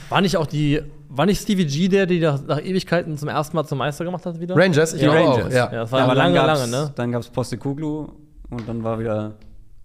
war 0.08 0.20
nicht 0.20 0.36
auch 0.36 0.46
die, 0.46 0.80
war 1.16 1.26
nicht 1.26 1.40
Stevie 1.42 1.66
G 1.66 1.88
der, 1.88 2.06
die 2.06 2.20
nach, 2.20 2.40
nach 2.46 2.60
Ewigkeiten 2.60 3.16
zum 3.16 3.28
ersten 3.28 3.56
Mal 3.56 3.64
zum 3.64 3.78
Meister 3.78 4.04
gemacht 4.04 4.24
hat 4.26 4.38
wieder? 4.40 4.56
Rangers, 4.56 4.92
ich 4.94 5.00
Die 5.00 5.06
glaube 5.06 5.20
auch. 5.20 5.36
Rangers. 5.38 5.54
Ja. 5.54 5.72
Ja, 5.72 5.80
das 5.82 5.92
war 5.92 6.02
aber 6.02 6.14
lange, 6.14 6.34
gab's- 6.34 6.60
lange, 6.60 6.70
ne? 6.70 6.92
Dann 6.94 7.12
gab 7.12 7.22
es 7.22 7.28
Postekuglu 7.28 8.08
und 8.50 8.68
dann 8.68 8.82
war 8.84 8.98
wieder 8.98 9.34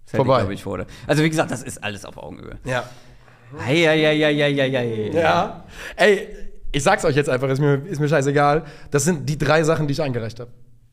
Celtic, 0.06 0.16
Vorbei. 0.26 0.38
glaube 0.40 0.54
ich, 0.54 0.62
vor 0.62 0.78
der- 0.78 0.86
Also 1.06 1.22
wie 1.22 1.30
gesagt, 1.30 1.50
das 1.50 1.62
ist 1.62 1.82
alles 1.82 2.04
auf 2.04 2.16
Augenhöhe. 2.18 2.58
Ja. 2.64 2.84
Eieieiei. 3.66 5.10
ja. 5.12 5.64
Ey, 5.96 6.28
ich 6.72 6.82
sag's 6.82 7.04
euch 7.04 7.16
jetzt 7.16 7.28
einfach, 7.28 7.48
ist 7.48 7.60
mir, 7.60 7.82
ist 7.86 8.00
mir 8.00 8.08
scheißegal. 8.08 8.64
Das 8.90 9.04
sind 9.04 9.28
die 9.28 9.36
drei 9.38 9.62
Sachen, 9.64 9.86
die 9.88 9.92
ich 9.92 10.02
eingereicht 10.02 10.38
habe. 10.40 10.50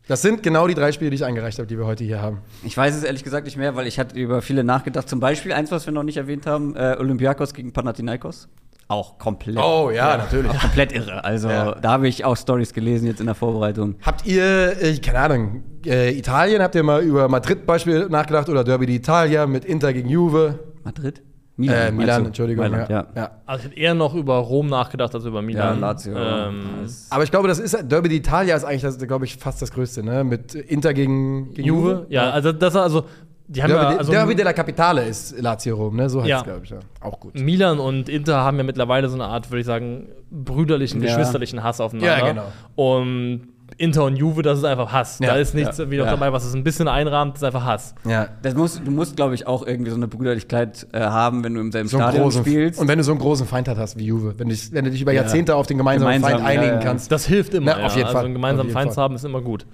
Das 0.08 0.22
sind 0.22 0.42
genau 0.42 0.68
die 0.68 0.74
drei 0.74 0.92
Spiele, 0.92 1.10
die 1.10 1.16
ich 1.16 1.26
eingereicht 1.26 1.58
habe, 1.60 1.68
die 1.68 1.78
wir 1.78 1.86
heute 1.86 2.04
hier 2.04 2.22
haben. 2.22 2.40
Ich 2.64 2.78
weiß 2.78 2.96
es 2.96 3.04
ehrlich 3.04 3.24
gesagt 3.24 3.46
nicht 3.46 3.58
mehr, 3.58 3.76
weil 3.76 3.88
ich 3.88 4.00
hatte 4.00 4.16
über 4.18 4.42
viele 4.42 4.64
nachgedacht. 4.64 5.10
Zum 5.10 5.20
Beispiel 5.20 5.52
eins, 5.52 5.70
was 5.72 5.86
wir 5.86 5.92
noch 5.94 6.04
nicht 6.04 6.18
erwähnt 6.18 6.46
haben, 6.46 6.76
äh, 6.76 6.96
Olympiakos 6.98 7.54
gegen 7.54 7.74
Panathinaikos. 7.74 8.48
Auch 8.90 9.18
komplett. 9.18 9.58
Oh, 9.58 9.92
ja, 9.94 10.16
natürlich. 10.16 10.50
Auch 10.50 10.62
komplett 10.62 10.94
irre. 10.94 11.22
Also 11.26 11.50
Ja. 11.50 11.76
da 11.76 11.92
habe 11.92 12.08
ich 12.08 12.24
auch 12.24 12.38
Stories 12.38 12.74
gelesen 12.74 13.06
jetzt 13.08 13.20
in 13.20 13.26
der 13.26 13.36
Vorbereitung. 13.36 13.96
Habt 14.02 14.26
ihr, 14.26 14.82
äh, 14.82 14.98
keine 15.00 15.20
Ahnung, 15.20 15.64
äh, 15.86 16.18
Italien, 16.18 16.62
habt 16.62 16.74
ihr 16.76 16.84
mal 16.84 17.04
über 17.04 17.28
Madrid-Beispiel 17.28 18.08
nachgedacht 18.08 18.48
oder 18.48 18.64
Derby 18.64 18.86
d'Italia 18.86 19.46
mit 19.46 19.66
Inter 19.66 19.92
gegen 19.92 20.08
Juve? 20.08 20.60
Madrid? 20.86 21.22
Äh, 21.66 21.70
meinst 21.92 21.94
Milan? 21.98 22.26
Entschuldigung. 22.28 22.70
Mailand, 22.70 22.90
ja. 22.90 23.08
ja. 23.16 23.32
Also 23.46 23.60
ich 23.66 23.72
hätte 23.72 23.80
eher 23.82 23.94
noch 23.96 24.14
über 24.14 24.36
Rom 24.38 24.68
nachgedacht 24.68 25.14
als 25.16 25.26
über 25.26 25.40
Ja, 25.40 25.46
Milan. 25.46 25.80
Lazio. 25.80 26.16
Ähm, 26.16 26.62
Aber 27.10 27.24
ich 27.24 27.32
glaube, 27.32 27.48
das 27.48 27.60
ist 27.60 27.78
Derby 27.92 28.10
d'Italia 28.10 28.56
ist 28.56 28.64
eigentlich, 28.64 28.82
das, 28.84 28.98
glaube 29.00 29.26
ich, 29.26 29.38
fast 29.38 29.62
das 29.62 29.72
Größte, 29.72 30.04
ne? 30.04 30.24
Mit 30.24 30.54
Inter 30.56 30.94
gegen, 30.94 31.54
gegen 31.54 31.68
Juve, 31.68 32.06
ja, 32.10 32.30
also 32.30 32.52
das 32.52 32.76
also, 32.76 33.06
die 33.48 33.64
haben 33.64 33.70
Derby, 33.72 33.94
ja, 33.94 33.98
also 34.00 34.12
Derby 34.12 34.36
della 34.36 34.54
Capitale 34.54 35.06
ist 35.06 35.40
Lazio 35.42 35.76
Rom, 35.78 35.96
ne? 35.96 36.10
So 36.10 36.20
heißt 36.20 36.30
Ja. 36.30 36.38
es, 36.40 36.44
glaube 36.44 36.62
ich, 36.66 36.70
ja. 36.70 36.80
Auch 37.02 37.20
gut. 37.20 37.34
Milan 37.40 37.80
und 37.80 38.10
Inter 38.10 38.38
haben 38.44 38.58
ja 38.58 38.64
mittlerweile 38.64 39.08
so 39.10 39.16
eine 39.16 39.26
Art, 39.26 39.50
würde 39.50 39.62
ich 39.62 39.66
sagen, 39.66 40.10
brüderlichen, 40.30 41.02
Ja. 41.02 41.08
geschwisterlichen 41.08 41.64
Hass 41.64 41.80
aufeinander. 41.82 42.18
Ja, 42.20 42.28
genau. 42.28 42.52
Und 42.76 43.48
Inter 43.78 44.06
und 44.06 44.16
Juve, 44.16 44.42
das 44.42 44.58
ist 44.58 44.64
einfach 44.64 44.92
Hass. 44.92 45.20
Ja, 45.20 45.28
da 45.28 45.36
ist 45.36 45.54
nichts 45.54 45.78
ja, 45.78 45.90
wieder 45.90 46.06
ja. 46.06 46.12
dabei, 46.12 46.34
was 46.34 46.46
es 46.46 46.54
ein 46.54 46.64
bisschen 46.64 46.88
einrahmt, 46.88 47.36
das 47.36 47.42
ist 47.42 47.46
einfach 47.46 47.66
Hass. 47.66 47.94
Ja. 48.06 48.28
Das 48.42 48.56
muss, 48.56 48.82
du 48.84 48.90
musst, 48.90 49.16
glaube 49.16 49.36
ich, 49.36 49.46
auch 49.46 49.66
irgendwie 49.66 49.92
so 49.92 49.98
eine 49.98 50.08
Brüderlichkeit 50.08 50.88
äh, 50.94 51.00
haben, 51.02 51.44
wenn 51.44 51.54
du 51.54 51.62
im 51.62 51.72
selben 51.72 51.88
So 51.88 51.98
Stadion 51.98 52.24
großen, 52.24 52.42
spielst. 52.42 52.80
und 52.80 52.88
wenn 52.88 52.98
du 52.98 53.04
so 53.04 53.12
einen 53.12 53.20
großen 53.20 53.46
Feind 53.46 53.68
hast 53.70 53.98
wie 53.98 54.06
Juve, 54.06 54.38
wenn, 54.38 54.50
dich, 54.50 54.72
wenn 54.74 54.86
du 54.86 54.92
dich 54.92 55.02
über 55.02 55.12
Ja. 55.12 55.22
Jahrzehnte 55.22 55.56
auf 55.56 55.68
den 55.68 55.78
gemeinsamen 55.78 56.14
Gemeinsam, 56.16 56.42
Feind 56.42 56.60
einigen 56.60 56.80
kannst. 56.80 57.12
Das 57.12 57.26
hilft 57.26 57.54
immer. 57.54 57.76
Na, 57.78 57.86
auf 57.86 57.96
jeden 57.96 58.08
ja. 58.08 58.08
Fall. 58.08 58.16
Also 58.16 58.26
einen 58.26 58.34
gemeinsamen 58.34 58.62
Auf 58.62 58.66
jeden 58.68 58.74
Feind 58.74 58.94
zu 58.94 59.02
haben, 59.02 59.16
ist 59.16 59.26
immer 59.26 59.42
gut. 59.42 59.66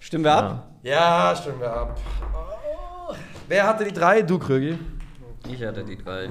Stimmen 0.00 0.24
wir 0.24 0.32
ab? 0.34 0.68
Ja, 0.82 1.34
stimmen 1.40 1.60
wir 1.60 1.72
ab. 1.72 2.00
Oh. 2.34 3.14
Wer 3.48 3.66
hatte 3.68 3.84
die 3.84 3.92
drei? 3.92 4.22
Du, 4.22 4.38
Krögi. 4.38 4.76
Ich 5.48 5.64
hatte 5.64 5.84
die 5.84 5.96
drei. 5.96 6.28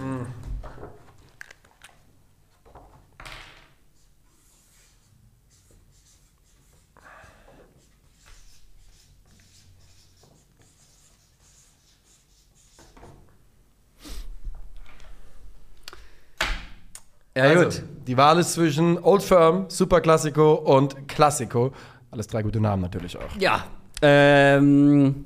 Ja, 17.44 17.50
Also, 17.62 17.80
gut. 17.80 17.84
die 18.08 18.18
Wahl 18.18 18.40
ist 18.40 18.54
zwischen 18.54 18.98
Old 19.02 19.24
Firm, 19.24 19.66
Super 19.68 20.02
Classico 20.02 20.54
und 20.54 21.08
Classico. 21.08 21.72
Alles 22.12 22.28
drei 22.28 22.42
gute 22.44 22.60
Namen 22.60 22.82
natürlich 22.82 23.18
auch. 23.18 23.38
Ja. 23.40 23.64
Ähm, 24.02 25.24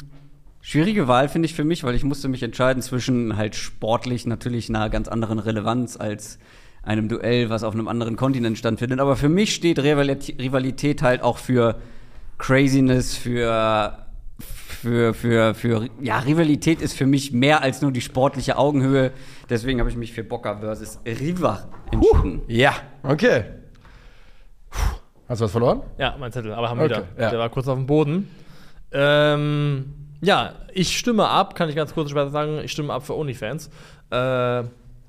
schwierige 0.61 1.07
Wahl 1.07 1.29
finde 1.29 1.45
ich 1.47 1.53
für 1.55 1.63
mich, 1.63 1.83
weil 1.83 1.95
ich 1.95 2.03
musste 2.03 2.27
mich 2.27 2.43
entscheiden 2.43 2.81
zwischen 2.81 3.37
halt 3.37 3.55
sportlich 3.55 4.25
natürlich 4.25 4.69
einer 4.69 4.89
ganz 4.89 5.07
anderen 5.07 5.39
Relevanz 5.39 5.97
als 5.97 6.37
einem 6.83 7.09
Duell, 7.09 7.49
was 7.49 7.63
auf 7.63 7.73
einem 7.73 7.87
anderen 7.87 8.15
Kontinent 8.15 8.57
stattfindet. 8.57 8.99
Aber 8.99 9.15
für 9.15 9.29
mich 9.29 9.55
steht 9.55 9.79
Rivalität, 9.79 10.39
Rivalität 10.39 11.01
halt 11.01 11.23
auch 11.23 11.37
für 11.39 11.79
Craziness, 12.37 13.15
für 13.15 14.04
für, 14.85 15.13
für, 15.15 15.55
für, 15.55 15.89
ja, 15.99 16.19
Rivalität 16.19 16.79
ist 16.79 16.93
für 16.95 17.07
mich 17.07 17.31
mehr 17.31 17.63
als 17.63 17.81
nur 17.81 17.91
die 17.91 18.01
sportliche 18.01 18.57
Augenhöhe. 18.57 19.11
Deswegen 19.49 19.79
habe 19.79 19.89
ich 19.89 19.95
mich 19.95 20.13
für 20.13 20.23
Boca 20.23 20.57
versus 20.59 20.99
Riva 21.05 21.67
entschieden. 21.91 22.41
Ja, 22.47 22.73
okay. 23.01 23.45
Puh. 24.69 24.79
Hast 25.27 25.41
du 25.41 25.45
was 25.45 25.51
verloren? 25.51 25.81
Ja, 25.97 26.15
mein 26.19 26.31
Zettel, 26.31 26.53
aber 26.53 26.69
haben 26.69 26.79
Okay, 26.79 26.89
wieder. 26.89 27.07
ja. 27.17 27.29
Der 27.31 27.39
war 27.39 27.49
kurz 27.49 27.67
auf 27.67 27.77
dem 27.77 27.87
Boden. 27.87 28.29
Ähm, 28.91 29.91
ja, 30.21 30.53
ich 30.71 30.95
stimme 30.95 31.27
ab, 31.27 31.55
kann 31.55 31.67
ich 31.67 31.75
ganz 31.75 31.93
kurz 31.95 32.11
später 32.11 32.29
sagen, 32.29 32.59
ich 32.63 32.71
stimme 32.71 32.93
ab 32.93 33.03
für 33.03 33.15
OnlyFans. 33.15 33.71
Äh, 34.11 34.63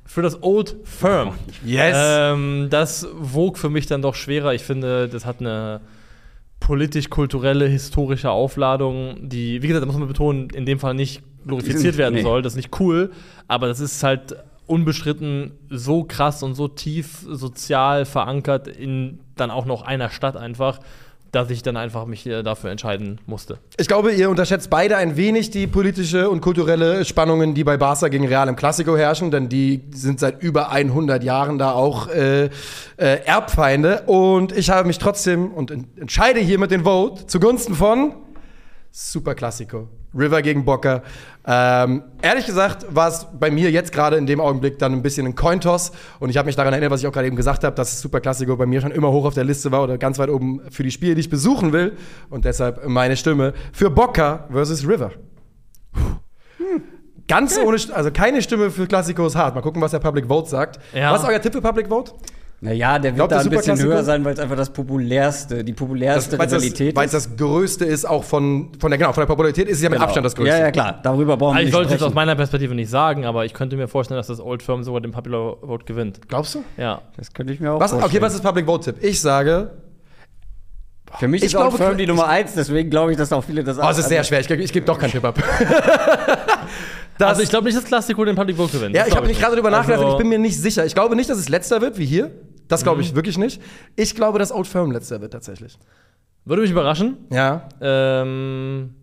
für 0.07 0.23
das 0.23 0.43
Old 0.43 0.77
Firm. 0.85 1.35
Yes. 1.65 1.97
Ähm, 1.99 2.69
das 2.71 3.07
wog 3.13 3.59
für 3.59 3.69
mich 3.69 3.87
dann 3.87 4.01
doch 4.01 4.15
schwerer. 4.15 4.55
Ich 4.55 4.63
finde, 4.63 5.09
das 5.09 5.27
hat 5.27 5.41
eine 5.41 5.81
politisch-kulturelle, 6.61 7.67
historische 7.67 8.31
Aufladung, 8.31 9.29
die, 9.29 9.63
wie 9.63 9.69
gesagt, 9.69 9.83
da 9.83 9.87
muss 9.87 9.97
man 9.97 10.09
betonen, 10.09 10.51
in 10.51 10.67
dem 10.67 10.79
Fall 10.79 10.95
nicht 10.95 11.23
glorifiziert 11.47 11.97
werden 11.97 12.15
Nee. 12.15 12.23
soll. 12.23 12.43
Das 12.43 12.55
ist 12.55 12.57
nicht 12.57 12.81
cool, 12.81 13.13
aber 13.47 13.69
das 13.69 13.81
ist 13.81 14.03
halt 14.03 14.37
unbestritten 14.67 15.53
so 15.71 16.03
krass 16.03 16.43
und 16.43 16.55
so 16.57 16.67
tief 16.67 17.25
sozial 17.29 18.05
verankert 18.05 18.67
in 18.67 19.21
dann 19.37 19.51
auch 19.53 19.65
noch 19.65 19.83
einer 19.83 20.11
Stadt 20.11 20.37
einfach, 20.37 20.81
dass 21.37 21.51
ich 21.51 21.63
dann 21.63 21.77
einfach 21.77 22.07
mich 22.07 22.27
äh, 22.27 22.43
dafür 22.43 22.71
entscheiden 22.71 23.21
musste. 23.27 23.59
Ich 23.77 23.87
glaube, 23.87 24.13
ihr 24.13 24.31
unterschätzt 24.31 24.71
beide 24.71 24.97
ein 24.97 25.19
wenig 25.19 25.51
die 25.51 25.67
politische 25.67 26.31
und 26.31 26.41
kulturelle 26.41 27.05
Spannungen, 27.05 27.53
die 27.53 27.63
bei 27.63 27.77
Barca 27.77 28.09
gegen 28.09 28.27
Real 28.27 28.49
im 28.49 28.57
Klassiko 28.57 28.97
herrschen, 28.97 29.31
denn 29.31 29.51
die 29.51 29.83
sind 29.91 30.19
seit 30.19 30.43
über 30.43 30.71
100 30.71 31.23
Jahren 31.23 31.59
da 31.59 31.73
auch 31.73 32.09
äh, 32.09 32.47
äh, 32.47 32.51
Erbfeinde. 32.97 34.05
Und 34.07 34.57
ich 34.57 34.71
habe 34.71 34.87
mich 34.87 34.99
trotzdem 34.99 35.53
und 35.53 35.71
en 35.71 35.87
entscheide 35.97 36.41
hier 36.41 36.59
mit 36.59 36.71
den 36.71 36.85
Vote 36.85 37.27
zugunsten 37.27 37.75
von 37.75 38.15
Super 38.91 39.35
Klassiko. 39.35 39.89
River 40.17 40.43
gegen 40.43 40.65
Boca. 40.65 41.03
Ähm, 41.47 42.03
ehrlich 42.23 42.47
gesagt 42.47 42.87
war 42.95 43.09
es 43.09 43.27
bei 43.39 43.51
mir 43.51 43.71
jetzt 43.71 43.93
gerade 43.93 44.17
in 44.17 44.27
dem 44.27 44.41
Augenblick 44.41 44.79
dann 44.79 44.93
ein 44.93 45.03
bisschen 45.03 45.27
ein 45.27 45.35
Cointoss 45.37 45.93
und 46.19 46.31
ich 46.31 46.37
habe 46.39 46.47
mich 46.47 46.57
daran 46.57 46.73
erinnert, 46.73 46.91
was 46.91 47.01
ich 47.01 47.07
auch 47.07 47.13
gerade 47.13 47.27
eben 47.29 47.37
gesagt 47.37 47.63
habe, 47.65 47.77
dass 47.77 48.01
Super 48.01 48.21
Klassiko 48.21 48.57
bei 48.57 48.67
mir 48.67 48.81
schon 48.81 48.91
immer 48.91 49.13
hoch 49.13 49.25
auf 49.27 49.35
der 49.35 49.45
Liste 49.45 49.71
war 49.71 49.83
oder 49.85 49.97
ganz 49.99 50.19
weit 50.19 50.29
oben 50.31 50.61
für 50.71 50.83
die 50.83 50.91
Spiele, 50.91 51.15
die 51.15 51.21
ich 51.21 51.31
besuchen 51.31 51.73
will 51.73 51.97
und 52.31 52.45
deshalb 52.45 52.89
meine 52.89 53.17
Stimme 53.17 53.53
für 53.73 53.91
Boca 53.91 54.47
versus 54.51 54.87
River. 54.89 55.13
Ganz 57.29 57.59
ohne, 57.59 57.77
St- 57.77 57.91
also 57.93 58.11
keine 58.13 58.41
Stimme 58.41 58.71
für 58.71 58.87
Klassiko 58.87 59.27
ist 59.27 59.35
hart. 59.35 59.55
Mal 59.55 59.61
gucken, 59.61 59.83
was 59.83 59.91
der 59.91 59.99
Public 59.99 60.27
Vote 60.29 60.49
sagt. 60.49 60.79
Ja. 60.95 61.13
Was 61.13 61.23
ist 61.23 61.29
euer 61.29 61.41
Tipp 61.41 61.53
für 61.53 61.61
Public 61.61 61.89
Vote? 61.89 62.13
Naja, 62.63 62.99
der 62.99 63.13
wird 63.13 63.17
Glaubt 63.29 63.33
da 63.33 63.41
ein 63.41 63.51
bisschen 63.51 63.79
höher 63.79 64.03
sein, 64.03 64.25
weil 64.25 64.33
es 64.33 64.39
einfach 64.41 64.57
das 64.57 64.71
populärste, 64.71 65.63
die 65.63 65.75
populärste 65.75 66.39
Weil 66.39 66.47
es 66.47 66.53
das, 66.53 66.63
Rivalität 66.63 66.97
weil's 66.97 67.13
ist. 67.13 67.27
das 67.31 67.37
Größte 67.37 67.85
ist, 67.85 68.07
auch 68.07 68.25
von, 68.25 68.73
von 68.81 68.91
der, 68.91 68.97
genau, 68.97 69.13
von 69.13 69.21
der 69.21 69.27
Popularität 69.27 69.69
ist 69.69 69.77
es 69.77 69.83
ja 69.83 69.91
mit 69.91 69.97
Genau. 69.99 70.05
Abstand 70.07 70.25
das 70.25 70.35
Größte. 70.35 70.53
Ja, 70.57 70.61
ja, 70.65 70.71
klar. 70.71 70.99
Darüber 71.03 71.37
brauchen 71.37 71.53
wir 71.53 71.57
Also 71.57 71.59
ich 71.61 71.65
nicht 71.67 71.75
sollte 71.75 71.87
es 71.89 71.93
jetzt 71.93 72.03
aus 72.03 72.15
meiner 72.15 72.35
Perspektive 72.35 72.75
nicht 72.75 72.89
sagen, 72.89 73.27
aber 73.27 73.45
ich 73.45 73.53
könnte 73.53 73.77
mir 73.77 73.89
vorstellen, 73.89 74.17
dass 74.19 74.29
das 74.29 74.41
Old 74.41 74.63
Firm 74.63 74.85
sogar 74.85 75.03
den 75.03 75.11
Popular 75.13 75.57
Vote 75.61 75.85
gewinnt. 75.85 76.27
Glaubst 76.29 76.55
du? 76.55 76.65
Ja. 76.79 77.03
Das 77.19 77.33
könnte 77.35 77.53
ich 77.53 77.61
mir 77.61 77.73
auch 77.73 77.81
Was, 77.81 77.93
okay, 77.93 78.01
vorstellen. 78.01 78.23
was 78.23 78.35
ist 78.35 78.43
Public 78.43 78.65
Vote 78.65 78.85
Tipp? 78.95 79.05
Ich 79.05 79.21
sage, 79.21 79.73
Für 81.19 81.29
mich 81.29 81.43
Ich 81.43 81.49
ist 81.49 81.57
Old 81.57 81.71
glaube, 81.73 81.77
Firm 81.85 81.99
die 81.99 82.07
Nummer 82.07 82.27
eins, 82.27 82.55
deswegen 82.55 82.89
glaube 82.89 83.13
ich, 83.13 83.19
dass 83.19 83.33
auch 83.35 83.45
viele 83.45 83.65
das 83.65 83.79
oh, 83.79 83.87
es 83.91 83.99
ist 83.99 84.09
sehr 84.09 84.25
schwer. 84.25 84.41
Ich, 84.41 84.49
ich 84.51 84.73
gebe 84.73 84.87
doch 84.87 84.99
keinen 84.99 85.11
Tipp 85.13 85.25
ab. 85.27 85.39
das, 87.19 87.29
Also 87.29 87.43
ich 87.43 87.51
glaube 87.51 87.67
nicht, 87.67 87.77
dass 87.77 87.85
Klassiko 87.85 88.25
den 88.25 88.35
Public 88.35 88.57
Vote 88.57 88.73
gewinnt. 88.73 88.95
ja, 88.95 89.03
ich 89.03 89.09
glaub 89.09 89.19
habe 89.19 89.27
nicht 89.29 89.41
gerade 89.41 89.53
darüber 89.57 89.71
nachgedacht. 89.71 89.99
Also- 90.01 90.07
und 90.09 90.13
Ich 90.15 90.19
bin 90.19 90.29
mir 90.31 90.39
nicht 90.39 90.59
sicher. 90.61 90.85
Ich 90.87 90.95
glaube 90.95 91.17
nicht, 91.17 91.29
dass 91.31 91.39
es 91.39 91.49
letzter 91.49 91.81
wird, 91.83 91.99
wie 91.99 92.07
hier. 92.07 92.31
Das 92.69 92.83
glaube 92.83 93.01
ich 93.03 93.15
wirklich 93.15 93.39
nicht. 93.39 93.61
Ich 93.95 94.15
glaube, 94.15 94.39
dass 94.39 94.53
Old 94.53 94.67
Firm 94.67 94.91
letzter 94.91 95.21
wird 95.21 95.33
tatsächlich. 95.33 95.79
Würde 96.45 96.63
mich 96.63 96.71
überraschen. 96.71 97.17
Ja. 97.33 97.69
Ähm, 97.81 98.95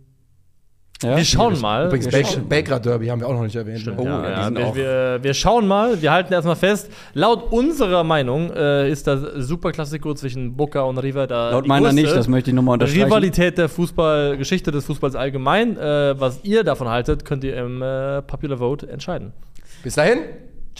Ja? 1.03 1.17
wir 1.17 1.25
schauen 1.25 1.59
mal. 1.59 1.87
Übrigens, 1.87 2.07
Belgrad 2.47 2.85
Derby 2.85 3.07
haben 3.07 3.19
wir 3.19 3.27
auch 3.27 3.33
noch 3.33 3.43
nicht 3.43 3.55
erwähnt. 3.57 3.79
Stimmt, 3.79 3.99
ne? 3.99 4.05
ja, 4.05 4.49
ja, 4.49 4.55
wir, 4.55 4.75
wir, 4.75 5.19
wir 5.21 5.33
schauen 5.33 5.67
mal, 5.67 6.01
wir 6.01 6.11
halten 6.13 6.31
erstmal 6.31 6.55
fest. 6.55 6.89
Laut 7.13 7.51
unserer 7.51 8.05
Meinung 8.05 8.49
äh, 8.51 8.89
ist 8.89 9.05
das 9.07 9.21
Superklassiko 9.45 10.13
zwischen 10.13 10.55
Boca 10.55 10.81
und 10.83 10.97
River 10.99 11.27
da 11.27 11.51
Laut 11.51 11.65
die 11.65 11.67
meiner 11.67 11.89
größte 11.89 12.01
nicht, 12.01 12.15
das 12.15 12.27
möchte 12.29 12.51
ich 12.51 12.55
nochmal 12.55 12.73
unterstreichen. 12.75 13.03
Rivalität 13.03 13.57
der 13.57 13.67
Fußballgeschichte 13.67 14.71
des 14.71 14.85
Fußballs 14.85 15.15
allgemein. 15.15 15.77
Äh, 15.77 16.17
was 16.17 16.39
ihr 16.43 16.63
davon 16.63 16.87
haltet, 16.87 17.25
könnt 17.25 17.43
ihr 17.43 17.57
im 17.57 17.81
äh, 17.81 18.21
Popular 18.21 18.59
Vote 18.59 18.89
entscheiden. 18.89 19.33
Bis 19.83 19.95
dahin. 19.95 20.19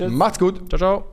Macht's 0.08 0.39
gut. 0.39 0.69
Ciao, 0.69 0.78
ciao. 0.78 1.12